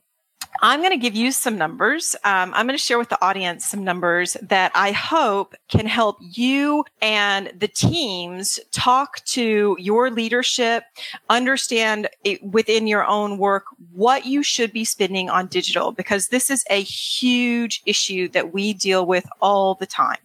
I'm 0.61 0.79
going 0.79 0.91
to 0.91 0.97
give 0.97 1.15
you 1.15 1.31
some 1.31 1.57
numbers. 1.57 2.15
Um, 2.23 2.53
I'm 2.53 2.65
going 2.65 2.77
to 2.77 2.83
share 2.83 2.97
with 2.97 3.09
the 3.09 3.23
audience 3.23 3.65
some 3.65 3.83
numbers 3.83 4.35
that 4.41 4.71
I 4.73 4.91
hope 4.91 5.55
can 5.67 5.85
help 5.85 6.17
you 6.19 6.83
and 7.01 7.51
the 7.57 7.67
teams 7.67 8.59
talk 8.71 9.23
to 9.25 9.75
your 9.79 10.09
leadership, 10.09 10.83
understand 11.29 12.09
it, 12.23 12.43
within 12.43 12.87
your 12.87 13.05
own 13.05 13.37
work 13.37 13.65
what 13.91 14.25
you 14.25 14.43
should 14.43 14.73
be 14.73 14.85
spending 14.85 15.29
on 15.29 15.47
digital, 15.47 15.91
because 15.91 16.29
this 16.29 16.49
is 16.49 16.63
a 16.69 16.81
huge 16.81 17.81
issue 17.85 18.27
that 18.29 18.53
we 18.53 18.73
deal 18.73 19.05
with 19.05 19.27
all 19.41 19.75
the 19.75 19.85
time. 19.85 20.19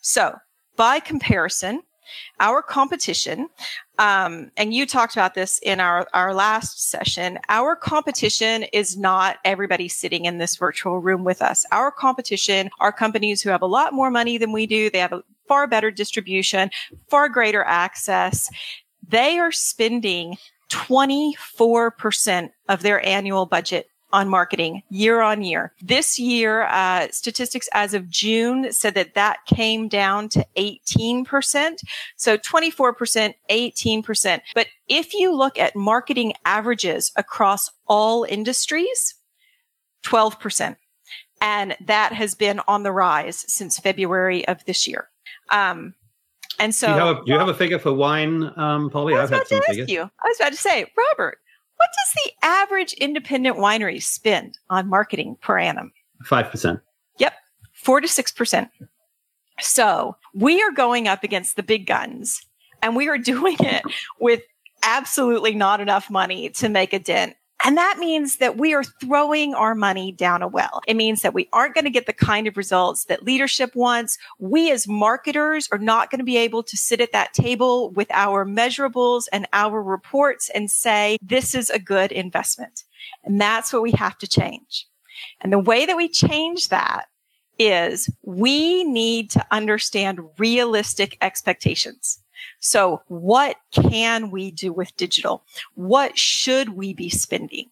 So 0.00 0.36
by 0.76 1.00
comparison, 1.00 1.82
our 2.40 2.62
competition, 2.62 3.48
um, 3.98 4.50
and 4.56 4.74
you 4.74 4.86
talked 4.86 5.14
about 5.14 5.34
this 5.34 5.60
in 5.60 5.78
our, 5.78 6.08
our 6.12 6.34
last 6.34 6.90
session, 6.90 7.38
our 7.48 7.76
competition 7.76 8.64
is 8.72 8.96
not 8.96 9.38
everybody 9.44 9.88
sitting 9.88 10.24
in 10.24 10.38
this 10.38 10.56
virtual 10.56 10.98
room 10.98 11.22
with 11.22 11.40
us. 11.40 11.64
Our 11.70 11.92
competition 11.92 12.70
are 12.80 12.92
companies 12.92 13.42
who 13.42 13.50
have 13.50 13.62
a 13.62 13.66
lot 13.66 13.92
more 13.92 14.10
money 14.10 14.36
than 14.36 14.52
we 14.52 14.66
do. 14.66 14.90
They 14.90 14.98
have 14.98 15.12
a 15.12 15.22
far 15.46 15.66
better 15.66 15.90
distribution, 15.90 16.70
far 17.08 17.28
greater 17.28 17.62
access. 17.62 18.50
They 19.06 19.38
are 19.38 19.52
spending 19.52 20.38
24% 20.70 22.50
of 22.68 22.82
their 22.82 23.06
annual 23.06 23.46
budget 23.46 23.88
on 24.14 24.28
marketing 24.28 24.80
year 24.90 25.20
on 25.20 25.42
year. 25.42 25.72
This 25.82 26.20
year, 26.20 26.62
uh, 26.62 27.08
statistics 27.10 27.68
as 27.74 27.94
of 27.94 28.08
June 28.08 28.72
said 28.72 28.94
that 28.94 29.14
that 29.14 29.38
came 29.46 29.88
down 29.88 30.28
to 30.30 30.46
18%. 30.56 31.78
So 32.16 32.38
24%, 32.38 33.34
18%. 33.50 34.40
But 34.54 34.68
if 34.88 35.14
you 35.14 35.34
look 35.34 35.58
at 35.58 35.74
marketing 35.74 36.34
averages 36.44 37.10
across 37.16 37.70
all 37.88 38.22
industries, 38.22 39.16
12%. 40.04 40.76
And 41.40 41.76
that 41.84 42.12
has 42.12 42.36
been 42.36 42.60
on 42.68 42.84
the 42.84 42.92
rise 42.92 43.44
since 43.48 43.80
February 43.80 44.46
of 44.46 44.64
this 44.64 44.86
year. 44.86 45.08
Um, 45.50 45.94
and 46.60 46.72
so, 46.72 46.86
do 46.86 46.92
you 46.92 46.98
have 47.00 47.16
a, 47.16 47.22
you 47.26 47.38
have 47.38 47.48
a 47.48 47.54
figure 47.54 47.80
for 47.80 47.92
wine, 47.92 48.48
um, 48.56 48.88
Polly? 48.88 49.14
I 49.14 49.22
was 49.22 49.32
I've 49.32 49.38
about 49.38 49.48
to 49.48 49.62
ask 49.68 49.90
you. 49.90 50.02
I 50.02 50.28
was 50.28 50.36
about 50.38 50.52
to 50.52 50.58
say, 50.58 50.86
Robert, 50.96 51.38
what 51.84 51.90
does 51.92 52.24
the 52.24 52.46
average 52.46 52.92
independent 52.94 53.58
winery 53.58 54.02
spend 54.02 54.58
on 54.70 54.88
marketing 54.88 55.36
per 55.42 55.58
annum? 55.58 55.92
5%. 56.24 56.80
Yep, 57.18 57.34
4 57.74 58.00
to 58.00 58.08
6%. 58.08 58.70
So 59.60 60.16
we 60.32 60.62
are 60.62 60.72
going 60.72 61.08
up 61.08 61.24
against 61.24 61.56
the 61.56 61.62
big 61.62 61.86
guns 61.86 62.40
and 62.82 62.96
we 62.96 63.08
are 63.08 63.18
doing 63.32 63.56
it 63.60 63.82
with 64.18 64.40
absolutely 64.82 65.54
not 65.54 65.80
enough 65.80 66.10
money 66.10 66.48
to 66.50 66.70
make 66.70 66.94
a 66.94 66.98
dent 66.98 67.34
and 67.64 67.78
that 67.78 67.96
means 67.98 68.36
that 68.36 68.58
we 68.58 68.74
are 68.74 68.84
throwing 68.84 69.54
our 69.54 69.74
money 69.74 70.12
down 70.12 70.42
a 70.42 70.48
well. 70.48 70.82
It 70.86 70.94
means 70.96 71.22
that 71.22 71.32
we 71.32 71.48
aren't 71.52 71.74
going 71.74 71.84
to 71.84 71.90
get 71.90 72.06
the 72.06 72.12
kind 72.12 72.46
of 72.46 72.56
results 72.56 73.06
that 73.06 73.24
leadership 73.24 73.74
wants. 73.74 74.18
We 74.38 74.70
as 74.70 74.86
marketers 74.86 75.68
are 75.72 75.78
not 75.78 76.10
going 76.10 76.18
to 76.18 76.24
be 76.24 76.36
able 76.36 76.62
to 76.62 76.76
sit 76.76 77.00
at 77.00 77.12
that 77.12 77.32
table 77.32 77.90
with 77.92 78.08
our 78.10 78.44
measurables 78.44 79.24
and 79.32 79.48
our 79.52 79.82
reports 79.82 80.50
and 80.54 80.70
say, 80.70 81.16
this 81.22 81.54
is 81.54 81.70
a 81.70 81.78
good 81.78 82.12
investment. 82.12 82.84
And 83.24 83.40
that's 83.40 83.72
what 83.72 83.82
we 83.82 83.92
have 83.92 84.18
to 84.18 84.28
change. 84.28 84.86
And 85.40 85.52
the 85.52 85.58
way 85.58 85.86
that 85.86 85.96
we 85.96 86.08
change 86.08 86.68
that 86.68 87.06
is 87.58 88.10
we 88.22 88.84
need 88.84 89.30
to 89.30 89.46
understand 89.50 90.20
realistic 90.38 91.16
expectations. 91.20 92.18
So 92.60 93.02
what 93.08 93.56
can 93.72 94.30
we 94.30 94.50
do 94.50 94.72
with 94.72 94.96
digital? 94.96 95.44
What 95.74 96.18
should 96.18 96.70
we 96.70 96.94
be 96.94 97.08
spending? 97.08 97.70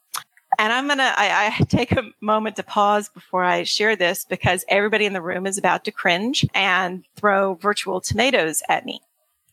And 0.59 0.73
I'm 0.73 0.87
going 0.87 0.99
to, 0.99 1.15
I 1.17 1.57
take 1.69 1.93
a 1.93 2.11
moment 2.21 2.57
to 2.57 2.63
pause 2.63 3.09
before 3.09 3.43
I 3.43 3.63
share 3.63 3.97
this 3.97 4.27
because 4.27 4.65
everybody 4.69 5.07
in 5.07 5.15
the 5.15 5.23
room 5.23 5.47
is 5.47 5.57
about 5.57 5.85
to 5.85 5.91
cringe 5.91 6.47
and 6.55 7.05
throw 7.17 7.55
virtual 7.55 8.01
tomatoes 8.03 8.63
at 8.69 8.85
me. 8.85 9.01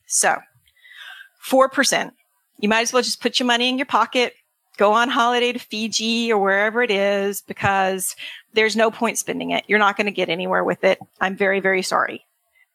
So 0.06 0.36
4%. 1.44 2.12
You 2.58 2.68
might 2.68 2.82
as 2.82 2.92
well 2.92 3.02
just 3.02 3.22
put 3.22 3.40
your 3.40 3.46
money 3.46 3.70
in 3.70 3.78
your 3.78 3.86
pocket, 3.86 4.34
go 4.76 4.92
on 4.92 5.08
holiday 5.08 5.52
to 5.52 5.58
Fiji 5.58 6.30
or 6.30 6.38
wherever 6.38 6.82
it 6.82 6.90
is 6.90 7.40
because 7.40 8.14
there's 8.52 8.76
no 8.76 8.90
point 8.90 9.16
spending 9.16 9.50
it. 9.52 9.64
You're 9.68 9.78
not 9.78 9.96
going 9.96 10.06
to 10.06 10.12
get 10.12 10.28
anywhere 10.28 10.64
with 10.64 10.84
it. 10.84 10.98
I'm 11.20 11.36
very, 11.36 11.60
very 11.60 11.82
sorry. 11.82 12.26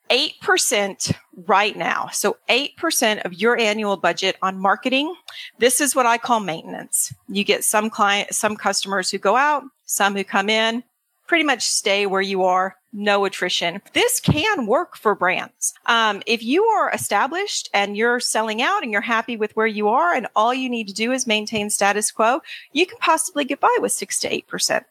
8% 0.09 1.15
right 1.47 1.75
now. 1.75 2.09
So 2.11 2.37
8% 2.49 3.25
of 3.25 3.33
your 3.33 3.57
annual 3.57 3.97
budget 3.97 4.37
on 4.41 4.59
marketing. 4.59 5.13
This 5.59 5.81
is 5.81 5.95
what 5.95 6.05
I 6.05 6.17
call 6.17 6.39
maintenance. 6.39 7.13
You 7.27 7.43
get 7.43 7.63
some 7.63 7.89
client, 7.89 8.33
some 8.33 8.55
customers 8.55 9.09
who 9.09 9.17
go 9.17 9.35
out, 9.35 9.63
some 9.85 10.15
who 10.15 10.23
come 10.23 10.49
in, 10.49 10.83
pretty 11.27 11.43
much 11.43 11.63
stay 11.63 12.05
where 12.05 12.21
you 12.21 12.43
are. 12.43 12.75
No 12.93 13.25
attrition. 13.25 13.81
This 13.91 14.21
can 14.21 14.67
work 14.67 14.95
for 14.95 15.15
brands. 15.15 15.73
Um, 15.85 16.21
if 16.25 16.41
you 16.41 16.63
are 16.63 16.89
established 16.91 17.69
and 17.73 17.97
you're 17.97 18.21
selling 18.21 18.61
out 18.61 18.83
and 18.83 18.91
you're 18.91 19.01
happy 19.01 19.35
with 19.35 19.53
where 19.55 19.67
you 19.67 19.89
are 19.89 20.13
and 20.13 20.27
all 20.33 20.53
you 20.53 20.69
need 20.69 20.87
to 20.87 20.93
do 20.93 21.11
is 21.11 21.27
maintain 21.27 21.69
status 21.69 22.09
quo, 22.09 22.39
you 22.71 22.85
can 22.85 22.97
possibly 22.99 23.43
get 23.43 23.59
by 23.59 23.77
with 23.81 23.91
six 23.91 24.17
to 24.19 24.29
8%. 24.29 24.85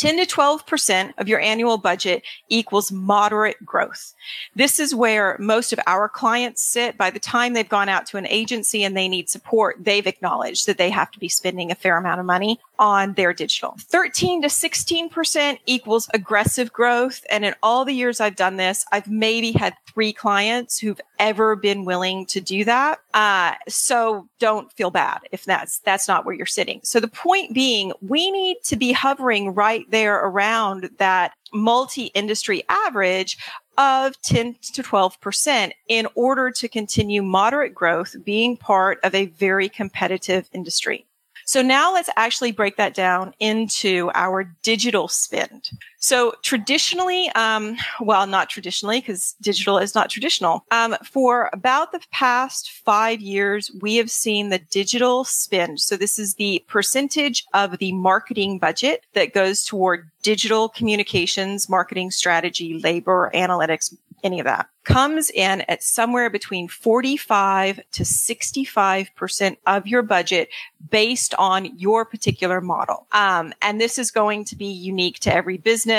10 0.00 0.16
to 0.16 0.24
12% 0.24 1.12
of 1.18 1.28
your 1.28 1.40
annual 1.40 1.76
budget 1.76 2.22
equals 2.48 2.90
moderate 2.90 3.62
growth. 3.66 4.14
This 4.56 4.80
is 4.80 4.94
where 4.94 5.36
most 5.38 5.74
of 5.74 5.80
our 5.86 6.08
clients 6.08 6.62
sit. 6.62 6.96
By 6.96 7.10
the 7.10 7.18
time 7.18 7.52
they've 7.52 7.68
gone 7.68 7.90
out 7.90 8.06
to 8.06 8.16
an 8.16 8.26
agency 8.26 8.82
and 8.82 8.96
they 8.96 9.08
need 9.08 9.28
support, 9.28 9.76
they've 9.78 10.06
acknowledged 10.06 10.66
that 10.66 10.78
they 10.78 10.88
have 10.88 11.10
to 11.10 11.18
be 11.18 11.28
spending 11.28 11.70
a 11.70 11.74
fair 11.74 11.98
amount 11.98 12.18
of 12.18 12.24
money 12.24 12.58
on 12.80 13.12
their 13.12 13.34
digital. 13.34 13.76
13 13.78 14.42
to 14.42 14.48
16% 14.48 15.58
equals 15.66 16.08
aggressive 16.14 16.72
growth. 16.72 17.22
And 17.30 17.44
in 17.44 17.54
all 17.62 17.84
the 17.84 17.92
years 17.92 18.20
I've 18.20 18.36
done 18.36 18.56
this, 18.56 18.86
I've 18.90 19.06
maybe 19.06 19.52
had 19.52 19.74
three 19.92 20.14
clients 20.14 20.78
who've 20.78 21.00
ever 21.18 21.54
been 21.54 21.84
willing 21.84 22.24
to 22.26 22.40
do 22.40 22.64
that. 22.64 22.98
Uh, 23.12 23.52
so 23.68 24.26
don't 24.38 24.72
feel 24.72 24.90
bad 24.90 25.20
if 25.30 25.44
that's, 25.44 25.80
that's 25.80 26.08
not 26.08 26.24
where 26.24 26.34
you're 26.34 26.46
sitting. 26.46 26.80
So 26.82 26.98
the 26.98 27.08
point 27.08 27.52
being, 27.52 27.92
we 28.00 28.30
need 28.30 28.56
to 28.64 28.76
be 28.76 28.92
hovering 28.92 29.54
right 29.54 29.88
there 29.90 30.16
around 30.16 30.88
that 30.96 31.32
multi 31.52 32.06
industry 32.06 32.62
average 32.70 33.36
of 33.76 34.20
10 34.22 34.56
to 34.74 34.82
12% 34.82 35.72
in 35.88 36.06
order 36.14 36.50
to 36.50 36.68
continue 36.68 37.22
moderate 37.22 37.74
growth 37.74 38.16
being 38.24 38.56
part 38.56 38.98
of 39.02 39.14
a 39.14 39.26
very 39.26 39.68
competitive 39.68 40.48
industry. 40.52 41.06
So 41.50 41.62
now 41.62 41.92
let's 41.92 42.08
actually 42.14 42.52
break 42.52 42.76
that 42.76 42.94
down 42.94 43.34
into 43.40 44.08
our 44.14 44.44
digital 44.62 45.08
spend. 45.08 45.70
So 46.00 46.34
traditionally, 46.42 47.28
um, 47.30 47.76
well, 48.00 48.26
not 48.26 48.48
traditionally 48.48 49.00
because 49.00 49.34
digital 49.42 49.78
is 49.78 49.94
not 49.94 50.08
traditional. 50.08 50.64
Um, 50.70 50.96
for 51.04 51.50
about 51.52 51.92
the 51.92 52.00
past 52.10 52.70
five 52.70 53.20
years, 53.20 53.70
we 53.82 53.96
have 53.96 54.10
seen 54.10 54.48
the 54.48 54.58
digital 54.58 55.24
spend. 55.24 55.80
So 55.80 55.96
this 55.96 56.18
is 56.18 56.34
the 56.34 56.64
percentage 56.68 57.44
of 57.52 57.78
the 57.78 57.92
marketing 57.92 58.58
budget 58.58 59.04
that 59.12 59.34
goes 59.34 59.62
toward 59.62 60.10
digital 60.22 60.70
communications, 60.70 61.68
marketing 61.68 62.10
strategy, 62.10 62.80
labor, 62.82 63.30
analytics, 63.34 63.94
any 64.24 64.40
of 64.40 64.44
that 64.44 64.68
comes 64.84 65.30
in 65.30 65.60
at 65.62 65.82
somewhere 65.82 66.30
between 66.30 66.66
45 66.66 67.80
to 67.92 68.02
65% 68.02 69.56
of 69.66 69.86
your 69.86 70.02
budget 70.02 70.48
based 70.90 71.34
on 71.34 71.78
your 71.78 72.04
particular 72.04 72.60
model. 72.60 73.06
Um, 73.12 73.52
and 73.62 73.80
this 73.80 73.98
is 73.98 74.10
going 74.10 74.44
to 74.46 74.56
be 74.56 74.66
unique 74.66 75.20
to 75.20 75.34
every 75.34 75.58
business, 75.58 75.89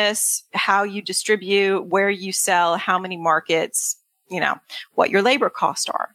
how 0.53 0.83
you 0.83 1.01
distribute, 1.01 1.83
where 1.83 2.09
you 2.09 2.31
sell, 2.31 2.77
how 2.77 2.97
many 2.97 3.17
markets, 3.17 3.97
you 4.29 4.39
know, 4.39 4.55
what 4.93 5.09
your 5.09 5.21
labor 5.21 5.49
costs 5.49 5.89
are. 5.89 6.09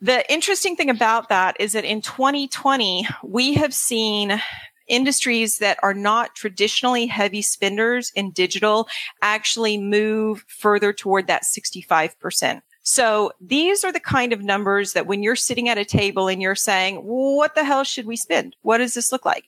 The 0.00 0.30
interesting 0.32 0.76
thing 0.76 0.90
about 0.90 1.28
that 1.28 1.56
is 1.58 1.72
that 1.72 1.84
in 1.84 2.00
2020, 2.00 3.08
we 3.24 3.54
have 3.54 3.74
seen 3.74 4.40
industries 4.86 5.58
that 5.58 5.78
are 5.82 5.94
not 5.94 6.34
traditionally 6.34 7.06
heavy 7.06 7.42
spenders 7.42 8.10
in 8.14 8.30
digital 8.30 8.88
actually 9.22 9.76
move 9.76 10.44
further 10.48 10.92
toward 10.92 11.26
that 11.26 11.42
65%. 11.42 12.62
So 12.82 13.32
these 13.40 13.84
are 13.84 13.92
the 13.92 14.00
kind 14.00 14.32
of 14.32 14.42
numbers 14.42 14.94
that 14.94 15.06
when 15.06 15.22
you're 15.22 15.36
sitting 15.36 15.68
at 15.68 15.76
a 15.76 15.84
table 15.84 16.28
and 16.28 16.40
you're 16.40 16.54
saying, 16.54 16.96
what 16.96 17.54
the 17.54 17.64
hell 17.64 17.84
should 17.84 18.06
we 18.06 18.16
spend? 18.16 18.56
What 18.62 18.78
does 18.78 18.94
this 18.94 19.12
look 19.12 19.26
like? 19.26 19.44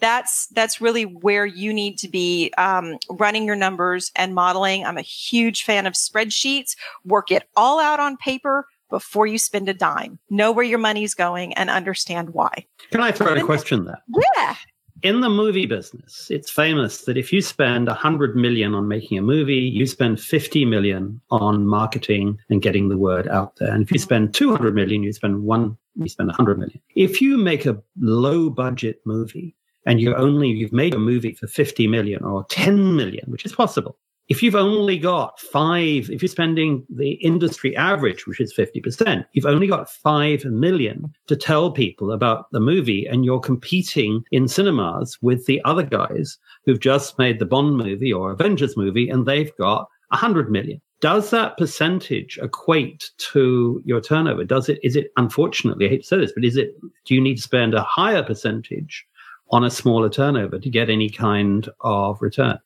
That's, 0.00 0.46
that's 0.48 0.80
really 0.80 1.04
where 1.04 1.46
you 1.46 1.72
need 1.72 1.98
to 1.98 2.08
be, 2.08 2.52
um, 2.58 2.98
running 3.10 3.44
your 3.44 3.56
numbers 3.56 4.12
and 4.16 4.34
modeling. 4.34 4.84
I'm 4.84 4.98
a 4.98 5.02
huge 5.02 5.64
fan 5.64 5.86
of 5.86 5.94
spreadsheets. 5.94 6.76
Work 7.04 7.30
it 7.30 7.48
all 7.56 7.80
out 7.80 8.00
on 8.00 8.16
paper 8.16 8.66
before 8.90 9.26
you 9.26 9.38
spend 9.38 9.68
a 9.68 9.74
dime. 9.74 10.18
Know 10.30 10.52
where 10.52 10.64
your 10.64 10.78
money's 10.78 11.14
going 11.14 11.52
and 11.54 11.68
understand 11.68 12.30
why. 12.30 12.66
Can 12.90 13.00
I 13.00 13.12
throw 13.12 13.32
out 13.32 13.38
a 13.38 13.44
question 13.44 13.84
there? 13.84 14.02
Yeah 14.36 14.54
in 15.02 15.20
the 15.20 15.28
movie 15.28 15.66
business, 15.66 16.30
it's 16.30 16.50
famous 16.50 17.02
that 17.02 17.16
if 17.16 17.32
you 17.32 17.40
spend 17.40 17.86
100 17.86 18.36
million 18.36 18.74
on 18.74 18.88
making 18.88 19.18
a 19.18 19.22
movie, 19.22 19.54
you 19.54 19.86
spend 19.86 20.20
50 20.20 20.64
million 20.64 21.20
on 21.30 21.66
marketing 21.66 22.38
and 22.50 22.62
getting 22.62 22.88
the 22.88 22.98
word 22.98 23.28
out 23.28 23.56
there. 23.56 23.72
And 23.72 23.82
if 23.82 23.92
you 23.92 23.98
spend 23.98 24.34
200 24.34 24.74
million, 24.74 25.02
you 25.02 25.12
spend 25.12 25.42
one, 25.42 25.76
you 25.96 26.08
spend 26.08 26.28
100 26.28 26.58
million. 26.58 26.80
If 26.96 27.20
you 27.20 27.36
make 27.36 27.66
a 27.66 27.80
low 28.00 28.50
budget 28.50 29.00
movie 29.04 29.54
and 29.86 30.00
you 30.00 30.14
only, 30.14 30.48
you've 30.48 30.72
made 30.72 30.94
a 30.94 30.98
movie 30.98 31.32
for 31.32 31.46
50 31.46 31.86
million 31.86 32.24
or 32.24 32.44
10 32.50 32.96
million, 32.96 33.24
which 33.30 33.44
is 33.44 33.52
possible, 33.52 33.96
if 34.28 34.42
you've 34.42 34.54
only 34.54 34.98
got 34.98 35.40
five, 35.40 36.10
if 36.10 36.20
you're 36.20 36.28
spending 36.28 36.86
the 36.90 37.12
industry 37.12 37.74
average, 37.76 38.26
which 38.26 38.40
is 38.40 38.54
50%, 38.54 39.24
you've 39.32 39.46
only 39.46 39.66
got 39.66 39.88
five 39.88 40.44
million 40.44 41.14
to 41.28 41.36
tell 41.36 41.70
people 41.70 42.12
about 42.12 42.50
the 42.52 42.60
movie 42.60 43.06
and 43.06 43.24
you're 43.24 43.40
competing 43.40 44.22
in 44.30 44.46
cinemas 44.46 45.16
with 45.22 45.46
the 45.46 45.62
other 45.64 45.82
guys 45.82 46.36
who've 46.66 46.80
just 46.80 47.18
made 47.18 47.38
the 47.38 47.46
Bond 47.46 47.78
movie 47.78 48.12
or 48.12 48.30
Avengers 48.30 48.76
movie 48.76 49.08
and 49.08 49.24
they've 49.24 49.56
got 49.56 49.88
a 50.12 50.16
hundred 50.16 50.50
million. 50.50 50.80
Does 51.00 51.30
that 51.30 51.56
percentage 51.56 52.38
equate 52.42 53.10
to 53.18 53.80
your 53.86 54.00
turnover? 54.00 54.44
Does 54.44 54.68
it, 54.68 54.78
is 54.82 54.96
it, 54.96 55.10
unfortunately, 55.16 55.86
I 55.86 55.90
hate 55.90 56.02
to 56.02 56.06
say 56.06 56.16
this, 56.18 56.32
but 56.32 56.44
is 56.44 56.56
it, 56.56 56.74
do 57.06 57.14
you 57.14 57.20
need 57.20 57.36
to 57.36 57.42
spend 57.42 57.72
a 57.72 57.82
higher 57.82 58.22
percentage 58.22 59.06
on 59.50 59.64
a 59.64 59.70
smaller 59.70 60.08
turnover 60.08 60.58
to 60.58 60.70
get 60.70 60.90
any 60.90 61.10
kind 61.10 61.68
of 61.80 62.20
return? 62.20 62.58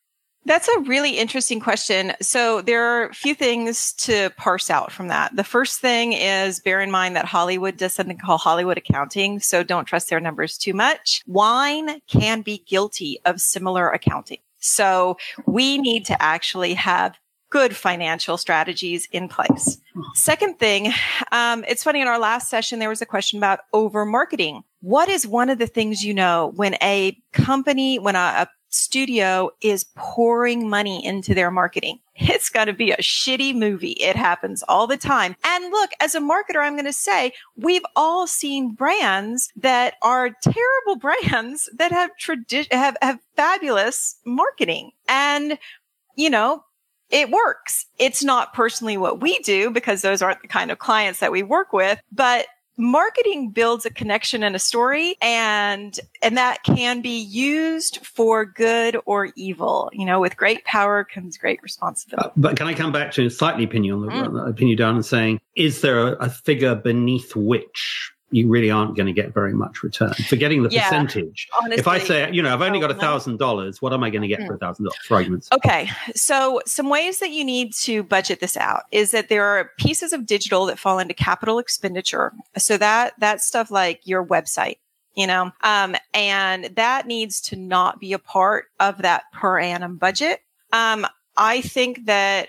That's 0.44 0.66
a 0.66 0.80
really 0.80 1.18
interesting 1.18 1.60
question. 1.60 2.14
So 2.20 2.62
there 2.62 2.84
are 2.84 3.08
a 3.08 3.14
few 3.14 3.32
things 3.32 3.92
to 3.98 4.30
parse 4.36 4.70
out 4.70 4.90
from 4.90 5.06
that. 5.06 5.36
The 5.36 5.44
first 5.44 5.80
thing 5.80 6.14
is 6.14 6.58
bear 6.58 6.80
in 6.80 6.90
mind 6.90 7.14
that 7.14 7.26
Hollywood 7.26 7.76
does 7.76 7.94
something 7.94 8.18
called 8.18 8.40
Hollywood 8.40 8.76
accounting. 8.76 9.38
So 9.38 9.62
don't 9.62 9.84
trust 9.84 10.10
their 10.10 10.18
numbers 10.18 10.58
too 10.58 10.74
much. 10.74 11.22
Wine 11.28 12.00
can 12.08 12.40
be 12.40 12.64
guilty 12.66 13.20
of 13.24 13.40
similar 13.40 13.88
accounting. 13.90 14.38
So 14.58 15.16
we 15.46 15.78
need 15.78 16.06
to 16.06 16.20
actually 16.20 16.74
have 16.74 17.16
good 17.52 17.76
financial 17.76 18.38
strategies 18.38 19.06
in 19.12 19.28
place. 19.28 19.78
Second 20.14 20.58
thing, 20.58 20.90
um, 21.32 21.64
it's 21.68 21.84
funny 21.84 22.00
in 22.00 22.08
our 22.08 22.18
last 22.18 22.48
session, 22.48 22.78
there 22.78 22.88
was 22.88 23.02
a 23.02 23.06
question 23.06 23.38
about 23.38 23.60
over 23.74 24.06
marketing. 24.06 24.64
What 24.80 25.10
is 25.10 25.26
one 25.26 25.50
of 25.50 25.58
the 25.58 25.66
things 25.66 26.02
you 26.02 26.14
know 26.14 26.52
when 26.56 26.76
a 26.82 27.16
company, 27.32 27.98
when 27.98 28.16
a, 28.16 28.18
a 28.18 28.48
studio 28.70 29.50
is 29.60 29.84
pouring 29.96 30.66
money 30.66 31.04
into 31.04 31.34
their 31.34 31.50
marketing. 31.50 32.00
It's 32.14 32.50
going 32.50 32.68
to 32.68 32.72
be 32.72 32.92
a 32.92 32.98
shitty 32.98 33.54
movie. 33.54 33.92
It 33.92 34.16
happens 34.16 34.62
all 34.68 34.86
the 34.86 34.96
time. 34.96 35.34
And 35.44 35.72
look, 35.72 35.90
as 36.00 36.14
a 36.14 36.20
marketer, 36.20 36.62
I'm 36.62 36.74
going 36.74 36.84
to 36.84 36.92
say 36.92 37.32
we've 37.56 37.84
all 37.96 38.26
seen 38.26 38.74
brands 38.74 39.50
that 39.56 39.94
are 40.02 40.30
terrible 40.42 40.96
brands 41.00 41.68
that 41.76 41.90
have 41.90 42.10
tradition, 42.18 42.68
have, 42.70 42.96
have 43.02 43.18
fabulous 43.34 44.16
marketing. 44.24 44.92
And, 45.08 45.58
you 46.16 46.30
know, 46.30 46.64
it 47.12 47.30
works. 47.30 47.86
It's 47.98 48.24
not 48.24 48.54
personally 48.54 48.96
what 48.96 49.20
we 49.20 49.38
do 49.40 49.70
because 49.70 50.02
those 50.02 50.22
aren't 50.22 50.42
the 50.42 50.48
kind 50.48 50.70
of 50.70 50.78
clients 50.78 51.20
that 51.20 51.30
we 51.30 51.42
work 51.42 51.72
with, 51.72 52.00
but 52.10 52.46
marketing 52.78 53.50
builds 53.50 53.84
a 53.84 53.90
connection 53.90 54.42
and 54.42 54.56
a 54.56 54.58
story 54.58 55.14
and 55.20 56.00
and 56.22 56.38
that 56.38 56.62
can 56.64 57.02
be 57.02 57.20
used 57.20 57.98
for 58.04 58.46
good 58.46 58.96
or 59.04 59.30
evil 59.36 59.90
you 59.92 60.06
know 60.06 60.18
with 60.18 60.38
great 60.38 60.64
power 60.64 61.04
comes 61.04 61.36
great 61.36 61.62
responsibility 61.62 62.26
uh, 62.26 62.32
but 62.34 62.56
can 62.56 62.66
i 62.66 62.72
come 62.72 62.90
back 62.90 63.12
to 63.12 63.28
slightly 63.28 63.62
opinion 63.62 63.94
on 63.96 64.06
the 64.06 64.10
mm. 64.10 64.48
opinion 64.48 64.78
down 64.78 64.94
and 64.94 65.04
saying 65.04 65.38
is 65.54 65.82
there 65.82 65.98
a, 65.98 66.12
a 66.14 66.30
figure 66.30 66.74
beneath 66.74 67.36
which 67.36 68.11
you 68.32 68.48
really 68.48 68.70
aren't 68.70 68.96
going 68.96 69.06
to 69.06 69.12
get 69.12 69.32
very 69.32 69.52
much 69.52 69.82
return. 69.82 70.14
Forgetting 70.28 70.62
the 70.62 70.70
yeah, 70.70 70.84
percentage. 70.84 71.48
Honestly, 71.60 71.78
if 71.78 71.86
I 71.86 71.98
say, 71.98 72.30
you 72.32 72.42
know, 72.42 72.52
I've 72.52 72.62
only 72.62 72.80
got 72.80 72.90
a 72.90 72.94
thousand 72.94 73.38
dollars, 73.38 73.80
what 73.82 73.92
am 73.92 74.02
I 74.02 74.10
going 74.10 74.22
to 74.22 74.28
get 74.28 74.40
mm. 74.40 74.46
for 74.46 74.54
a 74.54 74.58
thousand 74.58 74.86
dollars? 74.86 74.98
Fragments. 75.06 75.48
Okay. 75.52 75.90
So 76.14 76.60
some 76.66 76.88
ways 76.88 77.18
that 77.20 77.30
you 77.30 77.44
need 77.44 77.74
to 77.74 78.02
budget 78.02 78.40
this 78.40 78.56
out 78.56 78.84
is 78.90 79.10
that 79.10 79.28
there 79.28 79.44
are 79.44 79.70
pieces 79.78 80.12
of 80.12 80.26
digital 80.26 80.66
that 80.66 80.78
fall 80.78 80.98
into 80.98 81.14
capital 81.14 81.58
expenditure. 81.58 82.32
So 82.56 82.76
that, 82.78 83.14
that 83.20 83.42
stuff 83.42 83.70
like 83.70 84.00
your 84.04 84.24
website, 84.24 84.78
you 85.14 85.26
know, 85.26 85.52
um, 85.62 85.94
and 86.14 86.64
that 86.76 87.06
needs 87.06 87.40
to 87.42 87.56
not 87.56 88.00
be 88.00 88.12
a 88.12 88.18
part 88.18 88.66
of 88.80 88.98
that 89.02 89.24
per 89.32 89.58
annum 89.58 89.96
budget. 89.96 90.40
Um, 90.72 91.06
I 91.36 91.60
think 91.60 92.06
that 92.06 92.48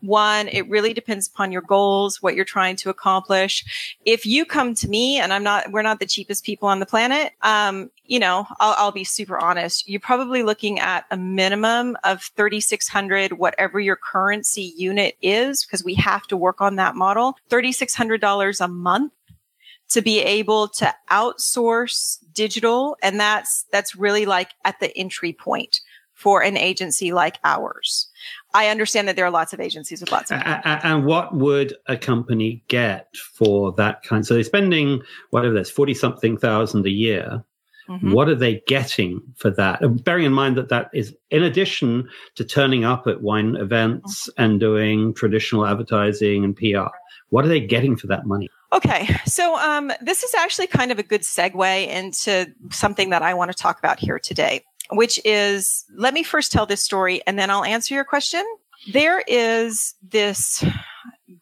one, 0.00 0.48
it 0.48 0.68
really 0.68 0.92
depends 0.92 1.28
upon 1.28 1.52
your 1.52 1.62
goals, 1.62 2.22
what 2.22 2.34
you're 2.34 2.44
trying 2.44 2.76
to 2.76 2.90
accomplish. 2.90 3.96
If 4.04 4.26
you 4.26 4.44
come 4.44 4.74
to 4.76 4.88
me 4.88 5.18
and 5.18 5.32
I'm 5.32 5.42
not, 5.42 5.70
we're 5.70 5.82
not 5.82 6.00
the 6.00 6.06
cheapest 6.06 6.44
people 6.44 6.68
on 6.68 6.80
the 6.80 6.86
planet. 6.86 7.32
Um, 7.42 7.90
you 8.04 8.18
know, 8.18 8.46
I'll, 8.58 8.74
I'll 8.78 8.92
be 8.92 9.04
super 9.04 9.38
honest. 9.38 9.88
You're 9.88 10.00
probably 10.00 10.42
looking 10.42 10.80
at 10.80 11.04
a 11.10 11.16
minimum 11.16 11.96
of 12.04 12.22
3,600, 12.36 13.34
whatever 13.34 13.78
your 13.78 13.96
currency 13.96 14.72
unit 14.76 15.16
is, 15.22 15.64
because 15.64 15.84
we 15.84 15.94
have 15.94 16.26
to 16.28 16.36
work 16.36 16.60
on 16.60 16.76
that 16.76 16.96
model. 16.96 17.36
$3,600 17.50 18.60
a 18.60 18.68
month 18.68 19.12
to 19.90 20.02
be 20.02 20.20
able 20.20 20.68
to 20.68 20.94
outsource 21.10 22.18
digital. 22.32 22.96
And 23.02 23.18
that's, 23.18 23.66
that's 23.72 23.96
really 23.96 24.24
like 24.24 24.50
at 24.64 24.78
the 24.80 24.96
entry 24.96 25.32
point 25.32 25.80
for 26.20 26.42
an 26.42 26.56
agency 26.56 27.12
like 27.12 27.38
ours. 27.44 28.08
I 28.54 28.68
understand 28.68 29.06
that 29.08 29.16
there 29.16 29.24
are 29.24 29.30
lots 29.30 29.52
of 29.52 29.60
agencies 29.60 30.00
with 30.00 30.10
lots 30.10 30.30
of. 30.30 30.40
And 30.44 31.04
what 31.04 31.34
would 31.34 31.74
a 31.86 31.96
company 31.96 32.62
get 32.68 33.14
for 33.16 33.72
that 33.72 34.02
kind? 34.02 34.26
So 34.26 34.34
they're 34.34 34.44
spending 34.44 35.02
whatever 35.30 35.54
that's 35.54 35.70
forty 35.70 35.94
something 35.94 36.36
thousand 36.36 36.86
a 36.86 36.90
year. 36.90 37.44
Mm-hmm. 37.88 38.12
What 38.12 38.28
are 38.28 38.36
they 38.36 38.62
getting 38.68 39.20
for 39.36 39.50
that? 39.50 39.80
Bearing 40.04 40.24
in 40.24 40.32
mind 40.32 40.56
that 40.56 40.68
that 40.68 40.90
is 40.94 41.14
in 41.30 41.42
addition 41.42 42.08
to 42.36 42.44
turning 42.44 42.84
up 42.84 43.06
at 43.06 43.22
wine 43.22 43.56
events 43.56 44.28
mm-hmm. 44.28 44.42
and 44.42 44.60
doing 44.60 45.14
traditional 45.14 45.66
advertising 45.66 46.44
and 46.44 46.56
PR. 46.56 46.94
What 47.30 47.44
are 47.44 47.48
they 47.48 47.60
getting 47.60 47.96
for 47.96 48.06
that 48.08 48.26
money? 48.26 48.48
Okay, 48.72 49.16
so 49.24 49.56
um, 49.58 49.92
this 50.00 50.22
is 50.22 50.34
actually 50.34 50.68
kind 50.68 50.92
of 50.92 50.98
a 50.98 51.02
good 51.02 51.22
segue 51.22 51.88
into 51.88 52.52
something 52.70 53.10
that 53.10 53.22
I 53.22 53.34
want 53.34 53.50
to 53.50 53.56
talk 53.56 53.78
about 53.80 53.98
here 53.98 54.18
today 54.18 54.64
which 54.92 55.20
is 55.24 55.84
let 55.96 56.14
me 56.14 56.22
first 56.22 56.52
tell 56.52 56.66
this 56.66 56.82
story 56.82 57.20
and 57.26 57.38
then 57.38 57.50
I'll 57.50 57.64
answer 57.64 57.94
your 57.94 58.04
question. 58.04 58.44
There 58.92 59.22
is 59.26 59.94
this 60.02 60.64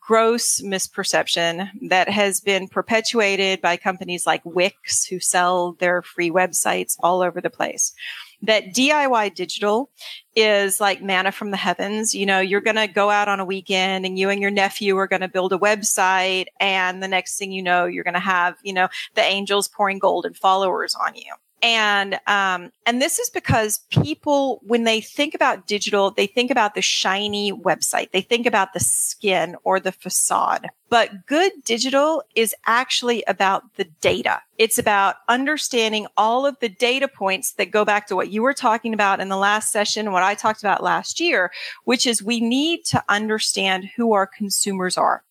gross 0.08 0.62
misperception 0.62 1.68
that 1.88 2.08
has 2.08 2.40
been 2.40 2.66
perpetuated 2.66 3.60
by 3.60 3.76
companies 3.76 4.26
like 4.26 4.40
Wix 4.42 5.04
who 5.04 5.20
sell 5.20 5.74
their 5.74 6.00
free 6.00 6.30
websites 6.30 6.96
all 7.00 7.20
over 7.20 7.42
the 7.42 7.50
place. 7.50 7.92
That 8.40 8.74
DIY 8.74 9.34
digital 9.34 9.90
is 10.34 10.80
like 10.80 11.02
manna 11.02 11.30
from 11.30 11.50
the 11.50 11.56
heavens. 11.58 12.14
You 12.14 12.24
know, 12.24 12.40
you're 12.40 12.60
going 12.60 12.76
to 12.76 12.86
go 12.86 13.10
out 13.10 13.28
on 13.28 13.38
a 13.38 13.44
weekend 13.44 14.06
and 14.06 14.18
you 14.18 14.30
and 14.30 14.40
your 14.40 14.50
nephew 14.50 14.96
are 14.96 15.08
going 15.08 15.20
to 15.20 15.28
build 15.28 15.52
a 15.52 15.58
website. 15.58 16.46
And 16.58 17.02
the 17.02 17.08
next 17.08 17.36
thing 17.36 17.52
you 17.52 17.62
know, 17.62 17.84
you're 17.84 18.04
going 18.04 18.14
to 18.14 18.20
have, 18.20 18.56
you 18.62 18.72
know, 18.72 18.88
the 19.14 19.22
angels 19.22 19.68
pouring 19.68 19.98
gold 19.98 20.24
and 20.24 20.36
followers 20.36 20.94
on 20.94 21.16
you. 21.16 21.32
And, 21.62 22.20
um, 22.26 22.70
and 22.86 23.02
this 23.02 23.18
is 23.18 23.30
because 23.30 23.80
people, 23.90 24.60
when 24.62 24.84
they 24.84 25.00
think 25.00 25.34
about 25.34 25.66
digital, 25.66 26.10
they 26.10 26.26
think 26.26 26.50
about 26.50 26.74
the 26.74 26.82
shiny 26.82 27.52
website. 27.52 28.12
They 28.12 28.20
think 28.20 28.46
about 28.46 28.72
the 28.72 28.80
skin 28.80 29.56
or 29.64 29.80
the 29.80 29.92
facade. 29.92 30.68
But 30.88 31.26
good 31.26 31.52
digital 31.64 32.22
is 32.34 32.54
actually 32.66 33.24
about 33.26 33.74
the 33.74 33.84
data. 34.00 34.40
It's 34.56 34.78
about 34.78 35.16
understanding 35.28 36.06
all 36.16 36.46
of 36.46 36.58
the 36.60 36.68
data 36.68 37.08
points 37.08 37.52
that 37.54 37.70
go 37.70 37.84
back 37.84 38.06
to 38.06 38.16
what 38.16 38.30
you 38.30 38.42
were 38.42 38.54
talking 38.54 38.94
about 38.94 39.20
in 39.20 39.28
the 39.28 39.36
last 39.36 39.72
session, 39.72 40.12
what 40.12 40.22
I 40.22 40.34
talked 40.34 40.62
about 40.62 40.82
last 40.82 41.20
year, 41.20 41.50
which 41.84 42.06
is 42.06 42.22
we 42.22 42.40
need 42.40 42.84
to 42.86 43.02
understand 43.08 43.90
who 43.96 44.12
our 44.12 44.26
consumers 44.26 44.96
are 44.96 45.22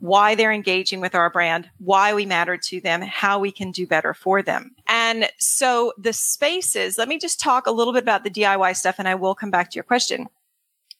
why 0.00 0.34
they're 0.34 0.52
engaging 0.52 1.00
with 1.00 1.14
our 1.14 1.30
brand, 1.30 1.68
why 1.78 2.14
we 2.14 2.26
matter 2.26 2.56
to 2.56 2.80
them, 2.80 3.02
how 3.02 3.38
we 3.38 3.50
can 3.50 3.70
do 3.70 3.86
better 3.86 4.14
for 4.14 4.42
them. 4.42 4.74
And 4.86 5.28
so 5.38 5.92
the 5.98 6.12
spaces, 6.12 6.98
let 6.98 7.08
me 7.08 7.18
just 7.18 7.40
talk 7.40 7.66
a 7.66 7.72
little 7.72 7.92
bit 7.92 8.02
about 8.02 8.24
the 8.24 8.30
DIY 8.30 8.76
stuff 8.76 8.96
and 8.98 9.08
I 9.08 9.14
will 9.14 9.34
come 9.34 9.50
back 9.50 9.70
to 9.70 9.74
your 9.74 9.84
question. 9.84 10.28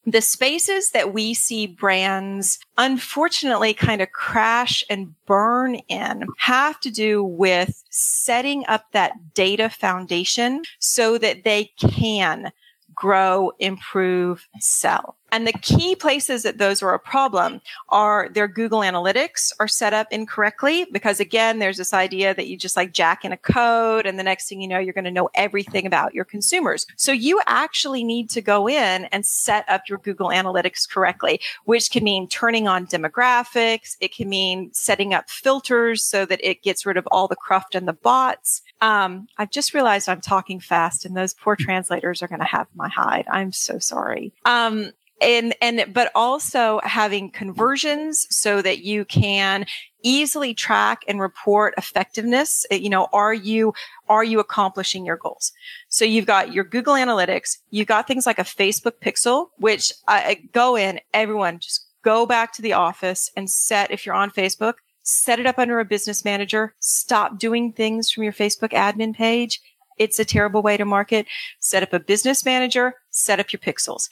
the 0.07 0.21
spaces 0.21 0.90
that 0.90 1.12
we 1.12 1.35
see 1.35 1.66
brands 1.66 2.61
unfortunately 2.79 3.75
kind 3.75 4.01
of 4.01 4.12
crash 4.12 4.85
and 4.88 5.12
burn 5.27 5.75
in 5.88 6.25
have 6.38 6.79
to 6.81 6.90
do 6.90 7.25
with 7.25 7.83
setting 7.90 8.64
up 8.69 8.85
that 8.92 9.35
data 9.35 9.69
foundation 9.69 10.62
so 10.79 11.19
that 11.19 11.42
they 11.42 11.73
can 11.77 12.53
grow, 12.95 13.53
improve, 13.59 14.49
sell. 14.61 15.16
And 15.37 15.46
the 15.46 15.53
key 15.53 15.94
places 15.94 16.44
that 16.44 16.57
those 16.57 16.83
are 16.83 16.94
a 16.94 16.99
problem 16.99 17.61
are 17.90 18.31
their 18.31 18.49
Google 18.49 18.81
Analytics 18.81 19.53
are 19.61 19.68
set 19.68 19.92
up 19.92 20.11
incorrectly 20.11 20.87
because 20.90 21.20
again, 21.20 21.59
there's 21.59 21.77
this 21.77 21.92
idea 21.92 22.35
that 22.35 22.46
you 22.46 22.57
just 22.57 22.75
like 22.75 22.94
jack 22.94 23.22
in 23.22 23.33
a 23.33 23.37
code 23.37 24.07
and 24.07 24.18
the 24.18 24.22
next 24.22 24.49
thing 24.49 24.62
you 24.62 24.66
know, 24.66 24.79
you're 24.79 24.94
going 24.94 25.05
to 25.05 25.11
know 25.11 25.29
everything 25.35 25.85
about 25.85 26.14
your 26.14 26.25
consumers. 26.25 26.87
So 26.96 27.12
you 27.12 27.42
actually 27.44 28.03
need 28.03 28.31
to 28.31 28.40
go 28.40 28.66
in 28.66 29.05
and 29.12 29.27
set 29.27 29.68
up 29.68 29.83
your 29.90 29.99
Google 29.99 30.29
Analytics 30.29 30.88
correctly, 30.88 31.38
which 31.66 31.90
can 31.90 32.03
mean 32.03 32.29
turning 32.29 32.66
on 32.66 32.87
demographics. 32.87 33.99
It 34.01 34.14
can 34.14 34.31
mean 34.31 34.70
setting 34.72 35.12
up 35.12 35.29
filters 35.29 36.03
so 36.03 36.25
that 36.25 36.40
it 36.42 36.62
gets 36.62 36.87
rid 36.87 36.96
of 36.96 37.07
all 37.11 37.29
the 37.29 37.37
cruft 37.37 37.75
and 37.75 37.87
the 37.87 37.92
bots. 37.92 38.62
Um, 38.81 39.29
I've 39.37 39.51
just 39.51 39.75
realized 39.75 40.09
I'm 40.09 40.22
talking 40.22 40.61
fast 40.61 41.05
and 41.05 41.14
those 41.14 41.35
poor 41.35 41.57
translators 41.57 42.22
are 42.22 42.29
going 42.29 42.40
to 42.40 42.46
have 42.46 42.68
my 42.75 42.88
hide. 42.88 43.27
I'm 43.31 43.53
so 43.53 43.79
sorry. 43.79 44.33
Um, 44.46 44.92
and 45.20 45.55
and 45.62 45.92
but 45.92 46.11
also 46.14 46.81
having 46.85 47.31
conversions 47.31 48.26
so 48.31 48.61
that 48.62 48.81
you 48.81 49.05
can 49.05 49.66
easily 50.02 50.55
track 50.55 51.02
and 51.09 51.20
report 51.20 51.74
effectiveness. 51.79 52.66
You 52.70 52.90
know 52.90 53.09
are 53.12 53.35
you 53.35 53.72
are 54.09 54.24
you 54.24 54.40
accomplishing 54.40 55.07
your 55.07 55.16
goals? 55.16 55.52
So 55.88 56.05
you've 56.05 56.26
got 56.26 56.52
your 56.52 56.64
google 56.64 56.94
analytics 56.94 57.59
you've 57.70 57.88
got 57.88 58.07
things 58.07 58.26
like 58.26 58.38
a 58.38 58.42
facebook 58.42 58.94
pixel 59.02 59.48
which 59.59 59.92
I 60.07 60.42
go 60.52 60.76
in 60.76 61.00
everyone 61.14 61.59
just 61.61 61.87
go 62.02 62.26
back 62.26 62.52
to 62.55 62.62
the 62.62 62.74
office 62.74 63.31
and 63.37 63.50
set 63.50 63.90
if 63.90 64.07
you're 64.07 64.14
on 64.14 64.31
facebook 64.31 64.74
set 65.02 65.38
it 65.38 65.46
up 65.46 65.59
under 65.59 65.79
a 65.79 65.85
business 65.85 66.24
manager. 66.24 66.74
Stop 66.81 67.38
doing 67.38 67.72
things 67.72 68.11
from 68.11 68.24
your 68.24 68.33
facebook 68.33 68.72
admin 68.72 69.14
page. 69.14 69.61
It's 69.98 70.18
a 70.18 70.24
terrible 70.24 70.62
way 70.62 70.76
to 70.76 70.85
market. 70.85 71.26
Set 71.61 71.85
up 71.85 71.92
a 71.92 72.00
business 72.00 72.44
manager, 72.44 72.94
set 73.11 73.38
up 73.38 73.52
your 73.52 73.61
pixels 73.61 74.09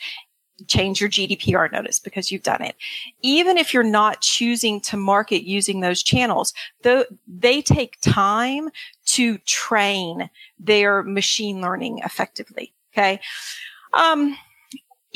change 0.67 1.01
your 1.01 1.11
GDPR 1.11 1.71
notice 1.73 1.99
because 1.99 2.31
you've 2.31 2.43
done 2.43 2.63
it. 2.63 2.77
Even 3.23 3.59
if 3.59 3.75
you're 3.75 3.83
not 3.83 4.21
choosing 4.21 4.81
to 4.83 4.97
market 4.97 5.45
using 5.45 5.81
those 5.81 6.03
channels, 6.03 6.53
though 6.83 7.05
they 7.27 7.61
take 7.61 8.01
time 8.01 8.71
to 9.07 9.39
train 9.39 10.31
their 10.59 11.03
machine 11.03 11.61
learning 11.61 11.99
effectively. 12.05 12.73
Okay. 12.93 13.21
Um, 13.93 14.37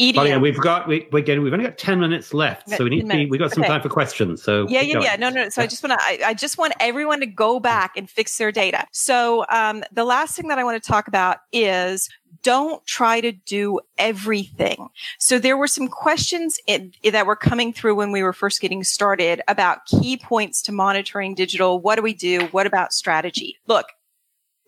Oh, 0.00 0.22
yeah, 0.22 0.38
we've 0.38 0.60
got 0.60 0.86
we, 0.86 1.08
we're 1.10 1.22
getting 1.22 1.42
we've 1.42 1.52
only 1.52 1.64
got 1.64 1.76
ten 1.76 1.98
minutes 1.98 2.32
left, 2.32 2.70
so 2.70 2.84
we 2.84 2.90
need 2.90 3.00
to 3.00 3.08
be, 3.08 3.26
we 3.26 3.36
got 3.36 3.50
some 3.50 3.64
okay. 3.64 3.72
time 3.72 3.82
for 3.82 3.88
questions. 3.88 4.40
So 4.40 4.68
yeah, 4.68 4.80
yeah, 4.80 5.00
yeah. 5.00 5.16
No, 5.16 5.28
no. 5.28 5.48
So 5.48 5.60
yeah. 5.60 5.64
I 5.64 5.66
just 5.66 5.82
want 5.82 5.98
to 5.98 6.04
I, 6.04 6.20
I, 6.26 6.34
just 6.34 6.56
want 6.56 6.72
everyone 6.78 7.18
to 7.18 7.26
go 7.26 7.58
back 7.58 7.96
and 7.96 8.08
fix 8.08 8.38
their 8.38 8.52
data. 8.52 8.86
So 8.92 9.44
um, 9.48 9.82
the 9.90 10.04
last 10.04 10.36
thing 10.36 10.48
that 10.48 10.58
I 10.58 10.62
want 10.62 10.80
to 10.80 10.88
talk 10.88 11.08
about 11.08 11.38
is 11.52 12.08
don't 12.44 12.86
try 12.86 13.20
to 13.20 13.32
do 13.32 13.80
everything. 13.98 14.88
So 15.18 15.40
there 15.40 15.56
were 15.56 15.66
some 15.66 15.88
questions 15.88 16.60
in, 16.68 16.92
that 17.10 17.26
were 17.26 17.36
coming 17.36 17.72
through 17.72 17.96
when 17.96 18.12
we 18.12 18.22
were 18.22 18.32
first 18.32 18.60
getting 18.60 18.84
started 18.84 19.40
about 19.48 19.86
key 19.86 20.16
points 20.16 20.62
to 20.62 20.72
monitoring 20.72 21.34
digital. 21.34 21.80
What 21.80 21.96
do 21.96 22.02
we 22.02 22.14
do? 22.14 22.46
What 22.52 22.66
about 22.68 22.92
strategy? 22.92 23.58
Look, 23.66 23.86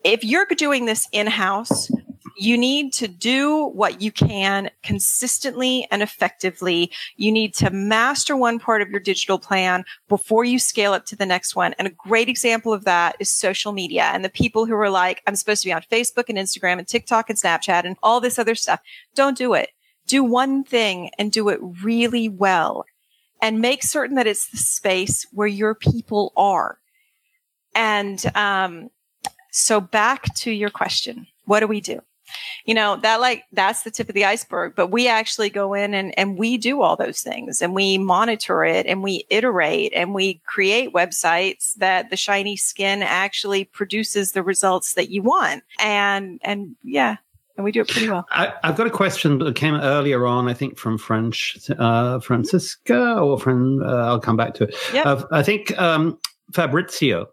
if 0.03 0.25
you're 0.25 0.45
doing 0.45 0.85
this 0.85 1.07
in 1.13 1.27
house, 1.27 1.89
you 2.41 2.57
need 2.57 2.91
to 2.91 3.07
do 3.07 3.67
what 3.67 4.01
you 4.01 4.11
can 4.11 4.71
consistently 4.81 5.87
and 5.91 6.01
effectively. 6.01 6.91
You 7.15 7.31
need 7.31 7.53
to 7.55 7.69
master 7.69 8.35
one 8.35 8.57
part 8.57 8.81
of 8.81 8.89
your 8.89 8.99
digital 8.99 9.37
plan 9.37 9.83
before 10.09 10.43
you 10.43 10.57
scale 10.57 10.93
up 10.93 11.05
to 11.05 11.15
the 11.15 11.25
next 11.27 11.55
one. 11.55 11.75
And 11.77 11.87
a 11.87 11.91
great 11.91 12.29
example 12.29 12.73
of 12.73 12.83
that 12.85 13.15
is 13.19 13.31
social 13.31 13.73
media 13.73 14.05
and 14.05 14.25
the 14.25 14.29
people 14.29 14.65
who 14.65 14.73
are 14.73 14.89
like, 14.89 15.21
I'm 15.27 15.35
supposed 15.35 15.61
to 15.61 15.67
be 15.67 15.73
on 15.73 15.83
Facebook 15.83 16.29
and 16.29 16.37
Instagram 16.39 16.79
and 16.79 16.87
TikTok 16.87 17.29
and 17.29 17.39
Snapchat 17.39 17.85
and 17.85 17.95
all 18.01 18.19
this 18.19 18.39
other 18.39 18.55
stuff. 18.55 18.79
Don't 19.13 19.37
do 19.37 19.53
it. 19.53 19.69
Do 20.07 20.23
one 20.23 20.63
thing 20.63 21.11
and 21.19 21.31
do 21.31 21.47
it 21.49 21.59
really 21.83 22.27
well 22.27 22.85
and 23.39 23.61
make 23.61 23.83
certain 23.83 24.15
that 24.15 24.25
it's 24.25 24.49
the 24.49 24.57
space 24.57 25.27
where 25.31 25.47
your 25.47 25.75
people 25.75 26.33
are. 26.35 26.79
And, 27.75 28.19
um, 28.35 28.89
so 29.51 29.79
back 29.79 30.33
to 30.37 30.49
your 30.49 30.71
question. 30.71 31.27
What 31.45 31.59
do 31.59 31.67
we 31.67 31.81
do? 31.81 32.01
You 32.65 32.73
know, 32.73 32.95
that 32.97 33.19
like, 33.19 33.45
that's 33.51 33.83
the 33.83 33.91
tip 33.91 34.09
of 34.09 34.15
the 34.15 34.25
iceberg, 34.25 34.73
but 34.75 34.87
we 34.87 35.07
actually 35.07 35.49
go 35.49 35.73
in 35.73 35.93
and, 35.93 36.17
and 36.17 36.37
we 36.37 36.57
do 36.57 36.81
all 36.81 36.95
those 36.95 37.21
things 37.21 37.61
and 37.61 37.73
we 37.73 37.97
monitor 37.97 38.63
it 38.63 38.85
and 38.85 39.03
we 39.03 39.25
iterate 39.29 39.91
and 39.93 40.13
we 40.13 40.41
create 40.45 40.93
websites 40.93 41.73
that 41.75 42.09
the 42.09 42.17
shiny 42.17 42.55
skin 42.55 43.01
actually 43.01 43.65
produces 43.65 44.31
the 44.31 44.43
results 44.43 44.93
that 44.93 45.09
you 45.09 45.21
want. 45.21 45.63
And, 45.79 46.39
and 46.43 46.75
yeah, 46.83 47.17
and 47.57 47.65
we 47.65 47.71
do 47.71 47.81
it 47.81 47.89
pretty 47.89 48.09
well. 48.09 48.25
I, 48.31 48.53
have 48.63 48.75
got 48.75 48.87
a 48.87 48.91
question 48.91 49.39
that 49.39 49.55
came 49.55 49.75
earlier 49.75 50.25
on, 50.25 50.47
I 50.47 50.53
think 50.53 50.77
from 50.77 50.97
French, 50.97 51.69
uh, 51.77 52.19
Francisca 52.19 53.19
or 53.19 53.39
from, 53.39 53.83
uh, 53.83 54.07
I'll 54.07 54.19
come 54.19 54.37
back 54.37 54.53
to 54.55 54.63
it. 54.65 54.75
Yep. 54.93 55.05
Uh, 55.05 55.23
I 55.31 55.43
think, 55.43 55.77
um, 55.79 56.17
Fabrizio, 56.53 57.27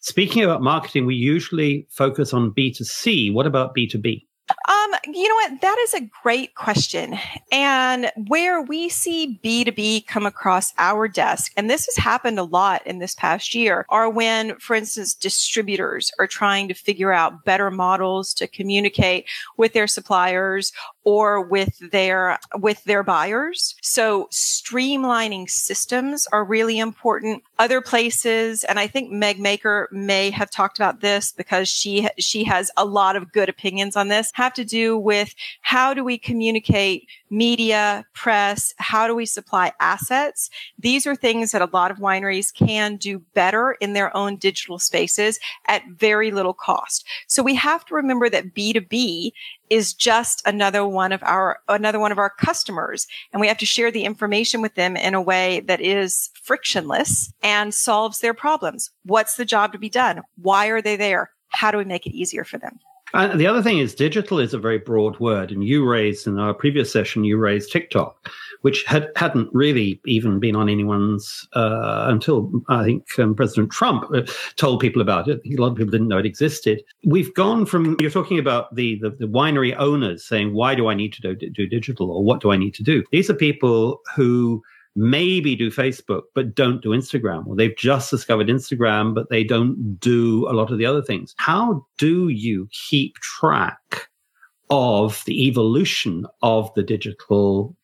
speaking 0.00 0.42
about 0.42 0.62
marketing, 0.62 1.06
we 1.06 1.14
usually 1.14 1.86
focus 1.90 2.32
on 2.32 2.52
B2C. 2.52 3.32
What 3.32 3.46
about 3.46 3.74
B2B? 3.74 4.24
Um, 4.50 4.94
you 5.06 5.26
know 5.26 5.34
what? 5.36 5.60
That 5.62 5.78
is 5.80 5.94
a 5.94 6.10
great 6.22 6.54
question. 6.54 7.18
And 7.50 8.12
where 8.26 8.60
we 8.60 8.90
see 8.90 9.40
B2B 9.42 10.06
come 10.06 10.26
across 10.26 10.74
our 10.76 11.08
desk, 11.08 11.52
and 11.56 11.70
this 11.70 11.86
has 11.86 11.96
happened 12.02 12.38
a 12.38 12.44
lot 12.44 12.86
in 12.86 12.98
this 12.98 13.14
past 13.14 13.54
year, 13.54 13.86
are 13.88 14.10
when, 14.10 14.56
for 14.58 14.76
instance, 14.76 15.14
distributors 15.14 16.12
are 16.18 16.26
trying 16.26 16.68
to 16.68 16.74
figure 16.74 17.12
out 17.12 17.44
better 17.44 17.70
models 17.70 18.34
to 18.34 18.46
communicate 18.46 19.26
with 19.56 19.72
their 19.72 19.86
suppliers 19.86 20.72
or 21.04 21.40
with 21.40 21.78
their 21.90 22.38
with 22.54 22.82
their 22.84 23.02
buyers. 23.02 23.74
So 23.82 24.28
streamlining 24.32 25.48
systems 25.48 26.26
are 26.32 26.44
really 26.44 26.78
important. 26.78 27.42
Other 27.58 27.80
places, 27.80 28.64
and 28.64 28.78
I 28.80 28.86
think 28.86 29.10
Meg 29.10 29.38
Maker 29.38 29.88
may 29.92 30.30
have 30.30 30.50
talked 30.50 30.78
about 30.78 31.00
this 31.00 31.32
because 31.32 31.68
she 31.68 32.08
she 32.18 32.44
has 32.44 32.70
a 32.76 32.84
lot 32.84 33.16
of 33.16 33.32
good 33.32 33.48
opinions 33.48 33.96
on 33.96 34.08
this, 34.08 34.32
have 34.34 34.54
to 34.54 34.64
do 34.64 34.96
with 34.96 35.34
how 35.60 35.94
do 35.94 36.02
we 36.02 36.18
communicate 36.18 37.06
media, 37.36 38.04
press, 38.14 38.72
how 38.78 39.06
do 39.06 39.14
we 39.14 39.26
supply 39.26 39.72
assets? 39.80 40.50
These 40.78 41.06
are 41.06 41.16
things 41.16 41.52
that 41.52 41.62
a 41.62 41.70
lot 41.72 41.90
of 41.90 41.98
wineries 41.98 42.54
can 42.54 42.96
do 42.96 43.18
better 43.34 43.72
in 43.80 43.92
their 43.92 44.16
own 44.16 44.36
digital 44.36 44.78
spaces 44.78 45.40
at 45.66 45.82
very 45.88 46.30
little 46.30 46.54
cost. 46.54 47.06
So 47.26 47.42
we 47.42 47.54
have 47.56 47.84
to 47.86 47.94
remember 47.94 48.30
that 48.30 48.54
B2B 48.54 49.32
is 49.70 49.94
just 49.94 50.42
another 50.46 50.86
one 50.86 51.10
of 51.10 51.22
our 51.22 51.58
another 51.68 51.98
one 51.98 52.12
of 52.12 52.18
our 52.18 52.30
customers 52.30 53.06
and 53.32 53.40
we 53.40 53.48
have 53.48 53.58
to 53.58 53.66
share 53.66 53.90
the 53.90 54.04
information 54.04 54.60
with 54.60 54.74
them 54.74 54.96
in 54.96 55.14
a 55.14 55.22
way 55.22 55.60
that 55.60 55.80
is 55.80 56.30
frictionless 56.42 57.32
and 57.42 57.72
solves 57.72 58.20
their 58.20 58.34
problems 58.34 58.90
what's 59.04 59.36
the 59.36 59.44
job 59.44 59.72
to 59.72 59.78
be 59.78 59.88
done 59.88 60.20
why 60.36 60.66
are 60.66 60.82
they 60.82 60.96
there 60.96 61.30
how 61.48 61.70
do 61.70 61.78
we 61.78 61.84
make 61.84 62.06
it 62.06 62.14
easier 62.14 62.44
for 62.44 62.58
them 62.58 62.78
and 63.14 63.40
the 63.40 63.46
other 63.46 63.62
thing 63.62 63.78
is 63.78 63.94
digital 63.94 64.38
is 64.38 64.52
a 64.52 64.58
very 64.58 64.78
broad 64.78 65.18
word 65.20 65.50
and 65.50 65.64
you 65.64 65.88
raised 65.88 66.26
in 66.26 66.38
our 66.38 66.52
previous 66.52 66.92
session 66.92 67.24
you 67.24 67.36
raised 67.36 67.72
tiktok 67.72 68.28
which 68.64 68.82
had, 68.84 69.10
hadn't 69.14 69.50
really 69.52 70.00
even 70.06 70.40
been 70.40 70.56
on 70.56 70.70
anyone's 70.70 71.46
uh, 71.52 72.06
until 72.08 72.50
I 72.70 72.82
think 72.82 73.06
um, 73.18 73.34
President 73.34 73.70
Trump 73.70 74.04
uh, 74.14 74.22
told 74.56 74.80
people 74.80 75.02
about 75.02 75.28
it. 75.28 75.42
A 75.44 75.60
lot 75.60 75.72
of 75.72 75.76
people 75.76 75.90
didn't 75.90 76.08
know 76.08 76.16
it 76.16 76.24
existed. 76.24 76.82
We've 77.04 77.32
gone 77.34 77.66
from 77.66 77.94
you're 78.00 78.10
talking 78.10 78.38
about 78.38 78.74
the, 78.74 78.98
the, 79.02 79.10
the 79.10 79.26
winery 79.26 79.76
owners 79.78 80.24
saying, 80.24 80.54
"Why 80.54 80.74
do 80.74 80.88
I 80.88 80.94
need 80.94 81.12
to 81.12 81.34
do, 81.34 81.50
do 81.50 81.66
digital?" 81.66 82.10
or 82.10 82.24
"What 82.24 82.40
do 82.40 82.52
I 82.52 82.56
need 82.56 82.72
to 82.74 82.82
do?" 82.82 83.04
These 83.12 83.28
are 83.28 83.34
people 83.34 84.00
who 84.16 84.62
maybe 84.96 85.56
do 85.56 85.70
Facebook, 85.70 86.22
but 86.34 86.54
don't 86.54 86.82
do 86.82 86.90
Instagram, 86.90 87.46
or 87.46 87.56
they've 87.56 87.76
just 87.76 88.10
discovered 88.10 88.48
Instagram, 88.48 89.14
but 89.14 89.28
they 89.28 89.44
don't 89.44 89.98
do 89.98 90.48
a 90.48 90.52
lot 90.52 90.70
of 90.70 90.78
the 90.78 90.86
other 90.86 91.02
things. 91.02 91.34
How 91.38 91.84
do 91.98 92.28
you 92.28 92.68
keep 92.70 93.16
track 93.16 94.08
of 94.70 95.22
the 95.26 95.46
evolution 95.46 96.26
of 96.42 96.72
the 96.74 96.82
digital 96.82 97.76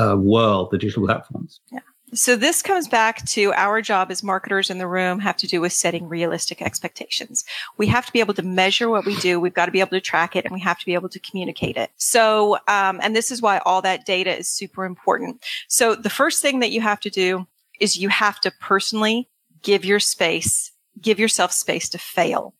uh, 0.00 0.16
world, 0.16 0.70
the 0.70 0.78
digital 0.78 1.06
platforms. 1.06 1.60
Yeah. 1.70 1.80
So 2.16 2.34
this 2.34 2.62
comes 2.62 2.88
back 2.88 3.26
to 3.26 3.52
our 3.52 3.82
job 3.82 4.10
as 4.10 4.22
marketers 4.22 4.70
in 4.70 4.78
the 4.78 4.86
room 4.88 5.18
have 5.18 5.36
to 5.36 5.46
do 5.46 5.60
with 5.60 5.74
setting 5.74 6.08
realistic 6.08 6.62
expectations. 6.62 7.44
We 7.76 7.86
have 7.88 8.06
to 8.06 8.12
be 8.12 8.20
able 8.20 8.32
to 8.34 8.42
measure 8.42 8.88
what 8.88 9.04
we 9.04 9.16
do. 9.16 9.38
We've 9.38 9.52
got 9.52 9.66
to 9.66 9.72
be 9.72 9.80
able 9.80 9.90
to 9.90 10.00
track 10.00 10.34
it 10.34 10.46
and 10.46 10.54
we 10.54 10.60
have 10.60 10.78
to 10.78 10.86
be 10.86 10.94
able 10.94 11.10
to 11.10 11.20
communicate 11.20 11.76
it. 11.76 11.90
So, 11.98 12.54
um, 12.68 13.00
and 13.02 13.14
this 13.14 13.30
is 13.30 13.42
why 13.42 13.58
all 13.66 13.82
that 13.82 14.06
data 14.06 14.34
is 14.34 14.48
super 14.48 14.86
important. 14.86 15.44
So 15.68 15.94
the 15.94 16.08
first 16.08 16.40
thing 16.40 16.60
that 16.60 16.70
you 16.70 16.80
have 16.80 17.00
to 17.00 17.10
do 17.10 17.46
is 17.80 17.98
you 17.98 18.08
have 18.08 18.40
to 18.40 18.50
personally 18.62 19.28
give 19.62 19.84
your 19.84 20.00
space, 20.00 20.72
give 20.98 21.20
yourself 21.20 21.52
space 21.52 21.90
to 21.90 21.98
fail. 21.98 22.54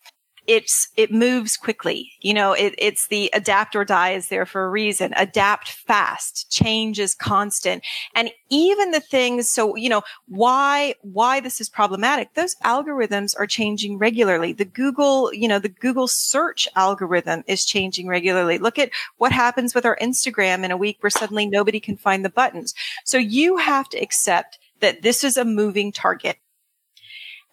It's 0.46 0.88
it 0.96 1.12
moves 1.12 1.56
quickly. 1.56 2.12
You 2.20 2.34
know, 2.34 2.52
it, 2.52 2.74
it's 2.78 3.08
the 3.08 3.30
adapt 3.32 3.74
or 3.76 3.84
die 3.84 4.12
is 4.12 4.28
there 4.28 4.46
for 4.46 4.64
a 4.64 4.70
reason. 4.70 5.12
Adapt 5.16 5.68
fast. 5.68 6.50
Change 6.50 6.98
is 6.98 7.14
constant. 7.14 7.84
And 8.14 8.30
even 8.48 8.90
the 8.90 9.00
things, 9.00 9.50
so 9.50 9.76
you 9.76 9.88
know, 9.88 10.02
why 10.28 10.94
why 11.02 11.40
this 11.40 11.60
is 11.60 11.68
problematic, 11.68 12.34
those 12.34 12.54
algorithms 12.64 13.34
are 13.38 13.46
changing 13.46 13.98
regularly. 13.98 14.52
The 14.52 14.64
Google, 14.64 15.32
you 15.32 15.48
know, 15.48 15.58
the 15.58 15.68
Google 15.68 16.08
search 16.08 16.68
algorithm 16.76 17.44
is 17.46 17.64
changing 17.64 18.08
regularly. 18.08 18.58
Look 18.58 18.78
at 18.78 18.90
what 19.18 19.32
happens 19.32 19.74
with 19.74 19.84
our 19.84 19.96
Instagram 20.00 20.64
in 20.64 20.70
a 20.70 20.76
week 20.76 20.98
where 21.00 21.10
suddenly 21.10 21.46
nobody 21.46 21.80
can 21.80 21.96
find 21.96 22.24
the 22.24 22.30
buttons. 22.30 22.74
So 23.04 23.18
you 23.18 23.56
have 23.56 23.88
to 23.90 23.98
accept 23.98 24.58
that 24.80 25.02
this 25.02 25.24
is 25.24 25.36
a 25.36 25.44
moving 25.44 25.92
target. 25.92 26.36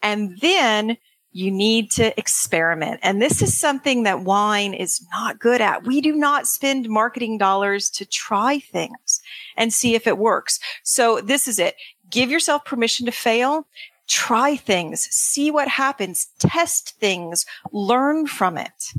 And 0.01 0.37
then 0.41 0.97
you 1.33 1.51
need 1.51 1.91
to 1.91 2.17
experiment. 2.17 2.99
And 3.03 3.21
this 3.21 3.41
is 3.41 3.57
something 3.57 4.03
that 4.03 4.21
wine 4.21 4.73
is 4.73 5.05
not 5.11 5.39
good 5.39 5.59
at. 5.59 5.85
We 5.85 5.99
do 5.99 6.15
not 6.15 6.47
spend 6.47 6.87
marketing 6.87 7.37
dollars 7.37 7.89
to 7.91 8.05
try 8.05 8.59
things 8.59 9.21
and 9.57 9.73
see 9.73 9.95
if 9.95 10.07
it 10.07 10.17
works. 10.17 10.59
So 10.83 11.19
this 11.19 11.47
is 11.47 11.59
it. 11.59 11.75
Give 12.09 12.29
yourself 12.29 12.63
permission 12.63 13.05
to 13.07 13.11
fail. 13.11 13.67
Try 14.07 14.57
things, 14.57 15.01
see 15.03 15.49
what 15.49 15.69
happens, 15.69 16.27
test 16.37 16.95
things, 16.99 17.45
learn 17.71 18.27
from 18.27 18.57
it. 18.57 18.93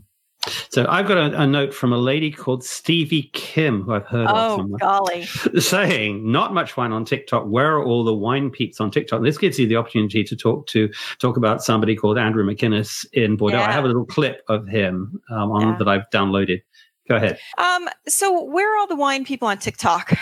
So 0.71 0.87
I've 0.89 1.07
got 1.07 1.19
a, 1.19 1.43
a, 1.43 1.47
note 1.47 1.73
from 1.73 1.93
a 1.93 1.99
lady 1.99 2.31
called 2.31 2.65
Stevie 2.65 3.31
Kim, 3.33 3.83
who 3.83 3.95
I've 3.95 4.07
heard 4.07 4.27
oh, 4.29 4.61
of. 4.61 4.61
Oh, 4.61 4.77
golly. 4.79 5.25
Saying, 5.59 6.31
not 6.31 6.53
much 6.53 6.77
wine 6.77 6.93
on 6.93 7.05
TikTok. 7.05 7.45
Where 7.47 7.77
are 7.77 7.85
all 7.85 8.05
the 8.05 8.15
wine 8.15 8.51
peeps 8.51 8.81
on 8.81 8.91
TikTok? 8.91 9.19
And 9.19 9.27
this 9.27 9.39
gives 9.39 9.59
you 9.59 9.67
the 9.67 9.77
opportunity 9.77 10.25
to 10.25 10.37
talk 10.37 10.67
to 10.69 10.91
talk 11.19 11.37
about 11.37 11.63
somebody 11.63 11.97
called 11.97 12.19
Andrew 12.19 12.45
McInnes 12.45 13.07
in 13.13 13.37
Bordeaux. 13.37 13.59
Yeah. 13.59 13.69
I 13.69 13.73
have 13.73 13.85
a 13.85 13.87
little 13.87 14.07
clip 14.07 14.43
of 14.49 14.67
him 14.67 15.21
um, 15.31 15.51
on, 15.53 15.69
yeah. 15.69 15.77
that 15.79 15.89
I've 15.89 16.09
downloaded. 16.11 16.63
Go 17.09 17.17
ahead. 17.17 17.39
Um, 17.59 17.89
so 18.09 18.45
where 18.45 18.75
are 18.75 18.79
all 18.79 18.87
the 18.87 18.97
wine 18.97 19.25
people 19.25 19.49
on 19.49 19.59
TikTok? 19.59 20.15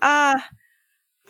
Uh, 0.00 0.38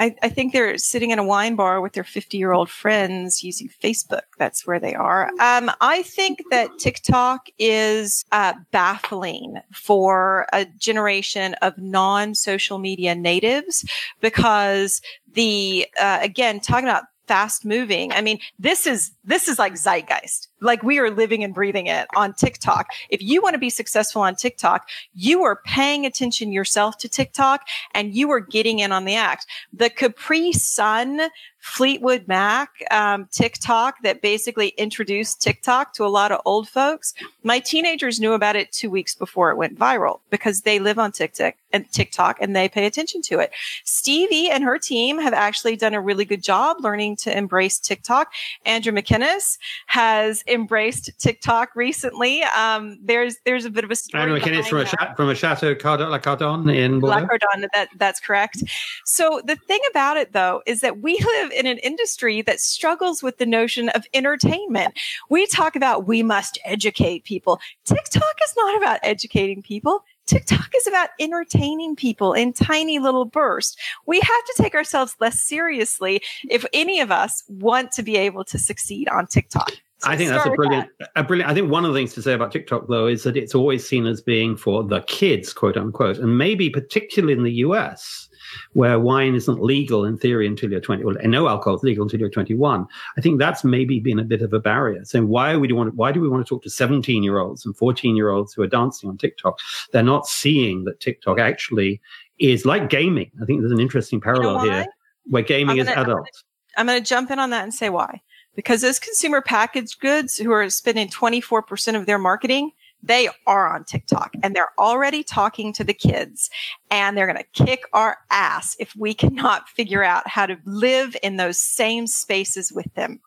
I, 0.01 0.15
I, 0.23 0.29
think 0.29 0.53
they're 0.53 0.79
sitting 0.79 1.11
in 1.11 1.19
a 1.19 1.25
wine 1.25 1.57
bar 1.57 1.81
with 1.81 1.93
their 1.93 2.05
50 2.05 2.37
year 2.37 2.53
old 2.53 2.71
friends 2.71 3.43
using 3.43 3.69
Facebook. 3.83 4.23
That's 4.39 4.67
where 4.67 4.79
they 4.79 4.95
are. 4.95 5.31
Um, 5.41 5.71
I 5.81 6.03
think 6.03 6.43
that 6.51 6.79
TikTok 6.79 7.49
is 7.59 8.25
uh, 8.33 8.55
baffling 8.71 9.57
for 9.73 10.47
a 10.53 10.65
generation 10.65 11.55
of 11.55 11.77
non 11.79 12.35
social 12.35 12.79
media 12.79 13.15
natives 13.15 13.85
because 14.21 15.01
the, 15.33 15.87
uh, 16.01 16.19
again, 16.23 16.61
talking 16.61 16.89
about 16.89 17.05
fast 17.27 17.65
moving. 17.65 18.11
I 18.13 18.23
mean, 18.23 18.39
this 18.59 18.87
is, 18.87 19.13
this 19.23 19.49
is 19.49 19.59
like 19.59 19.75
zeitgeist 19.75 20.49
like 20.61 20.83
we 20.83 20.99
are 20.99 21.11
living 21.11 21.45
and 21.45 21.55
breathing 21.55 21.87
it 21.87 22.07
on 22.17 22.35
TikTok. 22.35 22.89
If 23.11 23.23
you 23.23 23.43
want 23.43 23.55
to 23.55 23.59
be 23.59 23.71
successful 23.71 24.23
on 24.23 24.37
TikTok, 24.37 24.89
you 25.15 25.43
are 25.45 25.57
paying 25.57 26.07
attention 26.07 26.53
yourself 26.53 26.99
to 26.99 27.09
TikTok 27.09 27.67
and 27.95 28.15
you 28.15 28.31
are 28.31 28.41
getting 28.41 28.79
in 28.79 28.93
on 28.93 29.05
the 29.05 29.15
act. 29.15 29.47
The 29.73 29.91
Capri 29.91 30.53
Sun 30.53 31.31
Fleetwood 31.61 32.27
Mac 32.29 32.71
um, 32.91 33.29
TikTok 33.31 34.03
that 34.03 34.23
basically 34.23 34.69
introduced 34.69 35.43
TikTok 35.43 35.93
to 35.95 36.05
a 36.05 36.09
lot 36.09 36.33
of 36.33 36.41
old 36.45 36.69
folks. 36.69 37.15
My 37.43 37.59
teenagers 37.59 38.21
knew 38.21 38.33
about 38.33 38.57
it 38.57 38.73
two 38.73 38.91
weeks 38.91 39.15
before 39.15 39.51
it 39.51 39.57
went 39.57 39.79
viral 39.79 40.21
because 40.31 40.63
they 40.63 40.79
live 40.79 40.99
on 40.99 41.13
TikTok 41.13 41.55
and 41.73 41.91
TikTok 41.93 42.39
and 42.41 42.55
they 42.55 42.69
pay 42.69 42.87
attention 42.87 43.23
to 43.23 43.41
it. 43.41 43.53
Stevie 43.85 44.49
and 44.51 44.65
her 44.65 44.79
team 44.79 45.19
have 45.19 45.35
actually 45.35 45.77
done 45.77 45.95
a 45.95 46.01
really 46.01 46.25
good 46.25 46.43
job 46.43 46.79
learning 46.81 47.17
to 47.17 47.37
embrace 47.37 47.79
TikTok. 47.79 48.33
Andrew 48.65 48.93
McInnes 48.93 49.59
has 49.87 50.43
embraced 50.49 51.11
TikTok 51.19 51.71
recently. 51.75 52.43
Um, 52.43 52.99
there's 53.03 53.37
there's 53.45 53.65
a 53.65 53.71
bit 53.71 53.85
of 53.85 53.91
a 53.91 53.97
story. 53.97 54.23
Andrew 54.23 54.41
McInnes 54.41 54.69
from 54.69 54.79
a, 54.81 55.17
from 55.17 55.29
a 55.29 55.35
Chateau 55.35 55.75
Cardon, 55.75 56.11
La 56.11 56.19
Cardon 56.19 56.69
in 56.69 57.01
Bordeaux. 57.01 57.21
La 57.21 57.27
Cardon, 57.27 57.69
that, 57.75 57.89
that's 57.97 58.21
correct. 58.21 58.63
So 59.05 59.41
the 59.45 59.57
thing 59.57 59.81
about 59.91 60.17
it 60.17 60.33
though 60.33 60.63
is 60.67 60.81
that 60.81 61.01
we 61.01 61.19
live 61.19 61.53
in 61.53 61.67
an 61.67 61.79
industry 61.79 62.43
that 62.43 62.61
struggles 62.61 63.23
with 63.23 63.39
the 63.39 63.47
notion 63.47 63.89
of 63.91 64.05
entertainment. 64.15 64.99
We 65.31 65.47
talk 65.47 65.77
about 65.77 66.07
we 66.07 66.23
must 66.23 66.59
educate 66.65 67.25
people. 67.25 67.61
TikTok 67.85 68.37
is 68.45 68.55
not 68.57 68.77
about 68.77 69.01
educating 69.03 69.63
people. 69.63 70.05
TikTok 70.29 70.71
is 70.77 70.87
about 70.87 71.09
entertaining 71.19 71.97
people 71.97 72.35
in 72.35 72.53
tiny 72.53 72.99
little 72.99 73.25
bursts. 73.25 73.77
We 74.05 74.21
have 74.21 74.45
to 74.45 74.55
take 74.59 74.75
ourselves 74.75 75.17
less 75.21 75.41
seriously 75.41 76.21
if 76.51 76.67
any 76.75 77.01
of 77.01 77.11
us 77.11 77.43
want 77.49 77.93
to 77.93 78.03
be 78.03 78.17
able 78.17 78.45
to 78.45 78.59
succeed 78.59 79.09
on 79.09 79.27
TikTok. 79.27 79.73
So 80.01 80.11
I 80.11 80.17
think 80.17 80.31
that's 80.31 80.47
a 80.47 80.51
brilliant, 80.51 80.89
a 81.17 81.25
brilliant. 81.25 81.51
I 81.51 81.55
think 81.55 81.73
one 81.73 81.85
of 81.85 81.93
the 81.93 81.99
things 81.99 82.15
to 82.15 82.23
say 82.23 82.33
about 82.33 82.53
TikTok, 82.53 82.87
though, 82.89 83.09
is 83.09 83.25
that 83.25 83.37
it's 83.37 83.53
always 83.53 83.87
seen 83.87 84.07
as 84.07 84.21
being 84.21 84.57
for 84.57 84.85
the 84.85 85.01
kids, 85.03 85.53
quote 85.53 85.77
unquote, 85.77 86.19
and 86.19 86.39
maybe 86.39 86.71
particularly 86.71 87.33
in 87.33 87.43
the 87.43 87.55
US, 87.55 88.29
where 88.75 89.01
wine 89.01 89.35
isn't 89.35 89.61
legal 89.61 90.05
in 90.05 90.17
theory 90.17 90.47
until 90.47 90.71
you're 90.71 90.81
20, 90.81 91.03
well, 91.03 91.17
no 91.25 91.49
alcohol 91.49 91.77
is 91.77 91.83
legal 91.83 92.05
until 92.05 92.21
you're 92.21 92.31
21. 92.31 92.87
I 93.17 93.21
think 93.21 93.41
that's 93.41 93.65
maybe 93.65 93.99
been 93.99 94.21
a 94.21 94.25
bit 94.25 94.41
of 94.41 94.53
a 94.53 94.61
barrier. 94.61 95.05
So 95.05 95.25
why 95.25 95.57
we 95.57 95.67
do 95.67 95.75
want, 95.75 95.95
why 95.97 96.13
do 96.13 96.21
we 96.21 96.29
want 96.29 96.47
to 96.47 96.49
talk 96.49 96.63
to 96.63 96.71
17 96.71 97.25
year 97.25 97.39
olds 97.41 97.67
and 97.67 97.77
14 97.77 98.15
year 98.15 98.31
olds 98.31 98.53
who 98.53 98.63
are 98.63 98.69
dancing 98.69 99.11
on 99.11 99.19
TikTok? 99.19 99.59
They're 99.93 100.05
not 100.05 100.29
seeing 100.29 100.85
that 100.85 101.01
TikTok 101.01 101.41
actually 101.41 102.01
is 102.39 102.65
like 102.65 102.89
gaming. 102.89 103.33
I 103.43 103.47
think 103.47 103.63
there's 103.63 103.73
an 103.73 103.81
interesting 103.81 104.21
parallel 104.21 104.65
you 104.65 104.71
know 104.71 104.77
here, 104.77 104.87
where 105.25 105.43
gaming 105.43 105.79
gonna, 105.79 105.91
is 105.91 105.97
adult. 105.97 106.29
I'm 106.77 106.87
going 106.87 107.03
to 107.03 107.09
jump 107.09 107.33
in 107.33 107.41
on 107.41 107.51
that 107.51 107.65
and 107.65 107.75
say 107.75 107.91
why 107.91 108.23
because 108.59 108.81
those 108.81 108.99
consumer 108.99 109.41
packaged 109.41 110.01
goods 110.01 110.37
who 110.37 110.51
are 110.51 110.69
spending 110.69 111.07
24% 111.07 111.95
of 111.95 112.07
their 112.07 112.19
marketing, 112.19 112.73
they 113.01 113.29
are 113.47 113.73
on 113.73 113.85
TikTok 113.85 114.35
and 114.43 114.53
they're 114.53 114.73
already 114.77 115.23
talking 115.23 115.73
to 115.75 115.85
the 115.85 115.95
kids 115.95 116.51
and 116.91 117.17
they're 117.17 117.33
going 117.33 117.39
to 117.39 117.65
kick 117.65 117.85
our 117.93 118.19
ass 118.33 118.75
if 118.81 118.97
we 118.97 119.15
cannot 119.15 119.69
figure 119.69 120.03
out 120.03 120.27
how 120.27 120.45
to 120.45 120.57
live 120.65 121.17
in 121.23 121.37
those 121.37 121.57
same 121.57 122.09
spaces 122.09 122.73
with 122.73 122.93
them. 122.95 123.21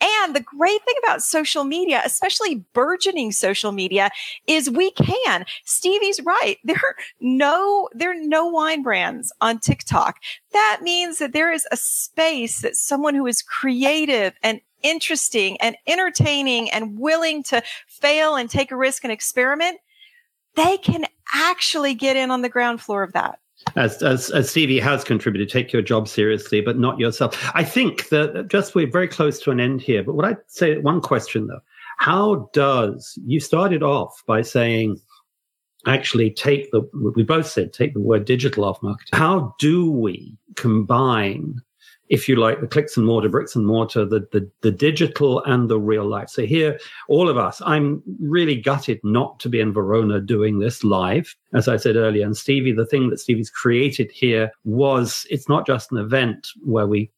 And 0.00 0.34
the 0.34 0.40
great 0.40 0.82
thing 0.84 0.94
about 1.02 1.22
social 1.22 1.64
media, 1.64 2.02
especially 2.04 2.64
burgeoning 2.72 3.32
social 3.32 3.72
media, 3.72 4.10
is 4.46 4.70
we 4.70 4.90
can. 4.92 5.44
Stevie's 5.64 6.20
right. 6.20 6.58
There 6.64 6.76
are 6.76 6.96
no, 7.20 7.88
there 7.92 8.10
are 8.10 8.20
no 8.20 8.46
wine 8.46 8.82
brands 8.82 9.32
on 9.40 9.60
TikTok. 9.60 10.18
That 10.52 10.80
means 10.82 11.18
that 11.18 11.32
there 11.32 11.52
is 11.52 11.68
a 11.70 11.76
space 11.76 12.62
that 12.62 12.74
someone 12.74 13.14
who 13.14 13.26
is 13.26 13.42
creative 13.42 14.34
and 14.42 14.60
interesting 14.82 15.56
and 15.60 15.76
entertaining 15.86 16.70
and 16.70 16.98
willing 16.98 17.42
to 17.44 17.62
fail 17.86 18.34
and 18.34 18.50
take 18.50 18.72
a 18.72 18.76
risk 18.76 19.04
and 19.04 19.12
experiment, 19.12 19.78
they 20.56 20.76
can 20.78 21.06
actually 21.32 21.94
get 21.94 22.16
in 22.16 22.30
on 22.30 22.42
the 22.42 22.48
ground 22.48 22.80
floor 22.80 23.02
of 23.02 23.12
that 23.12 23.38
as, 23.76 24.02
as, 24.02 24.30
as 24.30 24.50
Stevie 24.50 24.80
has 24.80 25.04
contributed, 25.04 25.48
take 25.48 25.72
your 25.72 25.82
job 25.82 26.08
seriously, 26.08 26.60
but 26.60 26.78
not 26.78 26.98
yourself. 26.98 27.50
I 27.54 27.64
think 27.64 28.08
that 28.08 28.48
just 28.48 28.74
we're 28.74 28.90
very 28.90 29.08
close 29.08 29.38
to 29.40 29.50
an 29.50 29.60
end 29.60 29.82
here. 29.82 30.02
But 30.02 30.14
what 30.14 30.24
I'd 30.24 30.38
say, 30.46 30.78
one 30.78 31.00
question 31.00 31.46
though, 31.46 31.60
how 31.98 32.50
does 32.52 33.18
you 33.26 33.40
started 33.40 33.82
off 33.82 34.22
by 34.26 34.42
saying, 34.42 35.00
actually 35.86 36.30
take 36.30 36.70
the, 36.70 36.80
we 37.14 37.22
both 37.22 37.46
said, 37.46 37.72
take 37.72 37.94
the 37.94 38.00
word 38.00 38.24
digital 38.24 38.64
off 38.64 38.82
marketing. 38.82 39.18
How 39.18 39.54
do 39.58 39.90
we 39.90 40.36
combine 40.56 41.60
if 42.08 42.28
you 42.28 42.36
like, 42.36 42.60
the 42.60 42.66
clicks 42.66 42.96
and 42.96 43.06
mortar, 43.06 43.28
bricks 43.28 43.56
and 43.56 43.66
mortar, 43.66 44.04
the, 44.04 44.20
the, 44.32 44.48
the 44.60 44.70
digital 44.70 45.42
and 45.44 45.70
the 45.70 45.78
real 45.78 46.04
life. 46.04 46.28
So 46.28 46.44
here, 46.44 46.78
all 47.08 47.28
of 47.28 47.38
us, 47.38 47.62
I'm 47.64 48.02
really 48.20 48.56
gutted 48.56 49.00
not 49.02 49.40
to 49.40 49.48
be 49.48 49.60
in 49.60 49.72
Verona 49.72 50.20
doing 50.20 50.58
this 50.58 50.84
live. 50.84 51.34
As 51.54 51.66
I 51.66 51.76
said 51.76 51.96
earlier, 51.96 52.24
and 52.24 52.36
Stevie, 52.36 52.72
the 52.72 52.86
thing 52.86 53.08
that 53.10 53.20
Stevie's 53.20 53.50
created 53.50 54.10
here 54.10 54.50
was, 54.64 55.26
it's 55.30 55.48
not 55.48 55.66
just 55.66 55.92
an 55.92 55.98
event 55.98 56.48
where 56.62 56.86
we 56.86 57.10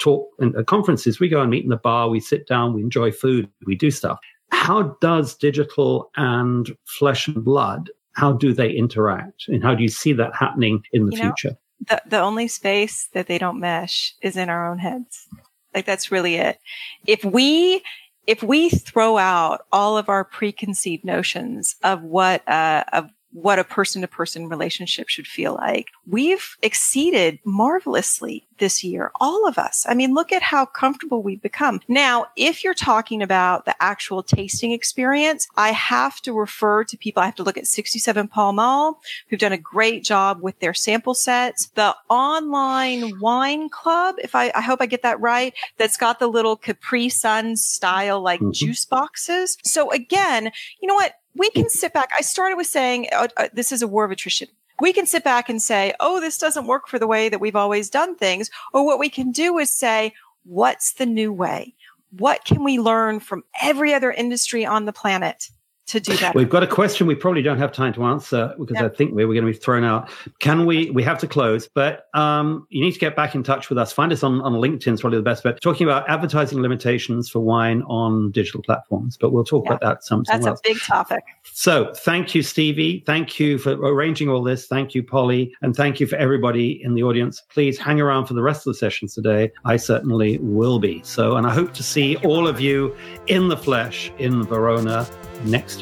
talk 0.00 0.28
in 0.40 0.52
conferences. 0.64 1.20
We 1.20 1.28
go 1.28 1.40
and 1.40 1.50
meet 1.50 1.64
in 1.64 1.70
the 1.70 1.76
bar, 1.76 2.08
we 2.08 2.20
sit 2.20 2.46
down, 2.46 2.74
we 2.74 2.82
enjoy 2.82 3.12
food, 3.12 3.48
we 3.66 3.76
do 3.76 3.90
stuff. 3.90 4.18
How 4.50 4.96
does 5.00 5.34
digital 5.34 6.10
and 6.16 6.70
flesh 6.84 7.28
and 7.28 7.44
blood 7.44 7.90
how 8.14 8.30
do 8.30 8.52
they 8.52 8.70
interact 8.70 9.48
and 9.48 9.62
how 9.62 9.74
do 9.74 9.82
you 9.82 9.88
see 9.88 10.12
that 10.12 10.34
happening 10.34 10.82
in 10.92 11.06
the 11.06 11.16
you 11.16 11.22
future 11.22 11.50
know, 11.50 11.56
the, 11.88 12.02
the 12.06 12.18
only 12.20 12.48
space 12.48 13.08
that 13.14 13.26
they 13.26 13.38
don't 13.38 13.60
mesh 13.60 14.14
is 14.22 14.36
in 14.36 14.48
our 14.48 14.70
own 14.70 14.78
heads. 14.78 15.28
Like 15.74 15.86
that's 15.86 16.12
really 16.12 16.36
it. 16.36 16.58
If 17.06 17.24
we, 17.24 17.82
if 18.26 18.42
we 18.42 18.68
throw 18.68 19.18
out 19.18 19.66
all 19.72 19.96
of 19.96 20.08
our 20.08 20.24
preconceived 20.24 21.04
notions 21.04 21.76
of 21.82 22.02
what, 22.02 22.46
uh, 22.48 22.84
of 22.92 23.10
what 23.32 23.58
a 23.58 23.64
person 23.64 24.02
to 24.02 24.08
person 24.08 24.48
relationship 24.48 25.08
should 25.08 25.26
feel 25.26 25.54
like. 25.54 25.88
We've 26.06 26.56
exceeded 26.62 27.38
marvelously 27.44 28.46
this 28.58 28.84
year, 28.84 29.10
all 29.20 29.48
of 29.48 29.58
us. 29.58 29.84
I 29.88 29.94
mean, 29.94 30.14
look 30.14 30.30
at 30.30 30.40
how 30.40 30.66
comfortable 30.66 31.22
we've 31.22 31.42
become. 31.42 31.80
Now, 31.88 32.26
if 32.36 32.62
you're 32.62 32.74
talking 32.74 33.20
about 33.20 33.64
the 33.64 33.74
actual 33.82 34.22
tasting 34.22 34.70
experience, 34.70 35.48
I 35.56 35.72
have 35.72 36.20
to 36.22 36.32
refer 36.32 36.84
to 36.84 36.96
people. 36.96 37.22
I 37.22 37.26
have 37.26 37.34
to 37.36 37.42
look 37.42 37.58
at 37.58 37.66
67 37.66 38.28
Pall 38.28 38.52
Mall, 38.52 39.00
who've 39.28 39.40
done 39.40 39.52
a 39.52 39.58
great 39.58 40.04
job 40.04 40.40
with 40.42 40.60
their 40.60 40.74
sample 40.74 41.14
sets. 41.14 41.70
The 41.74 41.96
online 42.08 43.18
wine 43.18 43.68
club, 43.68 44.14
if 44.22 44.36
I, 44.36 44.52
I 44.54 44.60
hope 44.60 44.80
I 44.80 44.86
get 44.86 45.02
that 45.02 45.20
right, 45.20 45.54
that's 45.76 45.96
got 45.96 46.20
the 46.20 46.28
little 46.28 46.56
Capri 46.56 47.08
Sun 47.08 47.56
style 47.56 48.20
like 48.20 48.40
mm-hmm. 48.40 48.52
juice 48.52 48.84
boxes. 48.84 49.58
So 49.64 49.90
again, 49.90 50.52
you 50.80 50.86
know 50.86 50.94
what? 50.94 51.14
We 51.34 51.50
can 51.50 51.68
sit 51.68 51.92
back. 51.92 52.10
I 52.16 52.22
started 52.22 52.56
with 52.56 52.66
saying 52.66 53.08
uh, 53.12 53.28
uh, 53.36 53.48
this 53.52 53.72
is 53.72 53.82
a 53.82 53.88
war 53.88 54.04
of 54.04 54.10
attrition. 54.10 54.48
We 54.80 54.92
can 54.92 55.06
sit 55.06 55.22
back 55.22 55.48
and 55.48 55.62
say, 55.62 55.94
oh, 56.00 56.20
this 56.20 56.38
doesn't 56.38 56.66
work 56.66 56.88
for 56.88 56.98
the 56.98 57.06
way 57.06 57.28
that 57.28 57.40
we've 57.40 57.56
always 57.56 57.88
done 57.88 58.16
things. 58.16 58.50
Or 58.72 58.84
what 58.84 58.98
we 58.98 59.08
can 59.08 59.30
do 59.30 59.58
is 59.58 59.70
say, 59.70 60.12
what's 60.44 60.94
the 60.94 61.06
new 61.06 61.32
way? 61.32 61.74
What 62.10 62.44
can 62.44 62.64
we 62.64 62.78
learn 62.78 63.20
from 63.20 63.44
every 63.62 63.94
other 63.94 64.10
industry 64.10 64.66
on 64.66 64.84
the 64.84 64.92
planet? 64.92 65.50
To 65.92 66.00
do 66.00 66.16
that. 66.16 66.34
We've 66.34 66.48
got 66.48 66.62
a 66.62 66.66
question 66.66 67.06
we 67.06 67.14
probably 67.14 67.42
don't 67.42 67.58
have 67.58 67.72
time 67.72 67.92
to 67.94 68.04
answer 68.04 68.54
because 68.58 68.78
I 68.78 68.88
think 68.88 69.14
we 69.14 69.22
are 69.22 69.26
going 69.26 69.46
to 69.46 69.52
be 69.52 69.56
thrown 69.56 69.84
out. 69.84 70.10
Can 70.40 70.66
we? 70.66 70.90
We 70.90 71.02
have 71.02 71.18
to 71.18 71.28
close, 71.28 71.68
but 71.68 72.08
um, 72.14 72.66
you 72.70 72.82
need 72.82 72.92
to 72.92 72.98
get 72.98 73.14
back 73.14 73.34
in 73.34 73.42
touch 73.42 73.68
with 73.68 73.78
us. 73.78 73.92
Find 73.92 74.12
us 74.12 74.22
on, 74.22 74.40
on 74.40 74.54
LinkedIn. 74.54 74.94
Is 74.94 75.00
probably 75.00 75.18
the 75.18 75.22
best 75.22 75.44
bet. 75.44 75.60
Talking 75.60 75.86
about 75.86 76.08
advertising 76.08 76.60
limitations 76.60 77.28
for 77.28 77.40
wine 77.40 77.82
on 77.82 78.30
digital 78.32 78.62
platforms, 78.62 79.16
but 79.16 79.32
we'll 79.32 79.44
talk 79.44 79.64
yeah. 79.64 79.72
about 79.72 79.80
that 79.80 80.04
some. 80.04 80.24
That's 80.26 80.46
else. 80.46 80.60
a 80.60 80.68
big 80.68 80.80
topic. 80.80 81.24
So 81.44 81.92
thank 81.94 82.34
you, 82.34 82.42
Stevie. 82.42 83.04
Thank 83.06 83.38
you 83.38 83.58
for 83.58 83.72
arranging 83.72 84.28
all 84.28 84.42
this. 84.42 84.66
Thank 84.66 84.94
you, 84.94 85.02
Polly, 85.02 85.54
and 85.60 85.76
thank 85.76 86.00
you 86.00 86.06
for 86.06 86.16
everybody 86.16 86.82
in 86.82 86.94
the 86.94 87.02
audience. 87.02 87.42
Please 87.50 87.78
hang 87.78 88.00
around 88.00 88.26
for 88.26 88.34
the 88.34 88.42
rest 88.42 88.66
of 88.66 88.72
the 88.72 88.78
sessions 88.78 89.14
today. 89.14 89.52
I 89.64 89.76
certainly 89.76 90.38
will 90.38 90.78
be. 90.78 91.02
So, 91.04 91.36
and 91.36 91.46
I 91.46 91.52
hope 91.52 91.74
to 91.74 91.82
see 91.82 92.16
all 92.16 92.48
of 92.48 92.60
you 92.60 92.96
in 93.26 93.48
the 93.48 93.56
flesh 93.56 94.10
in 94.18 94.44
Verona 94.44 95.06
next 95.44 95.81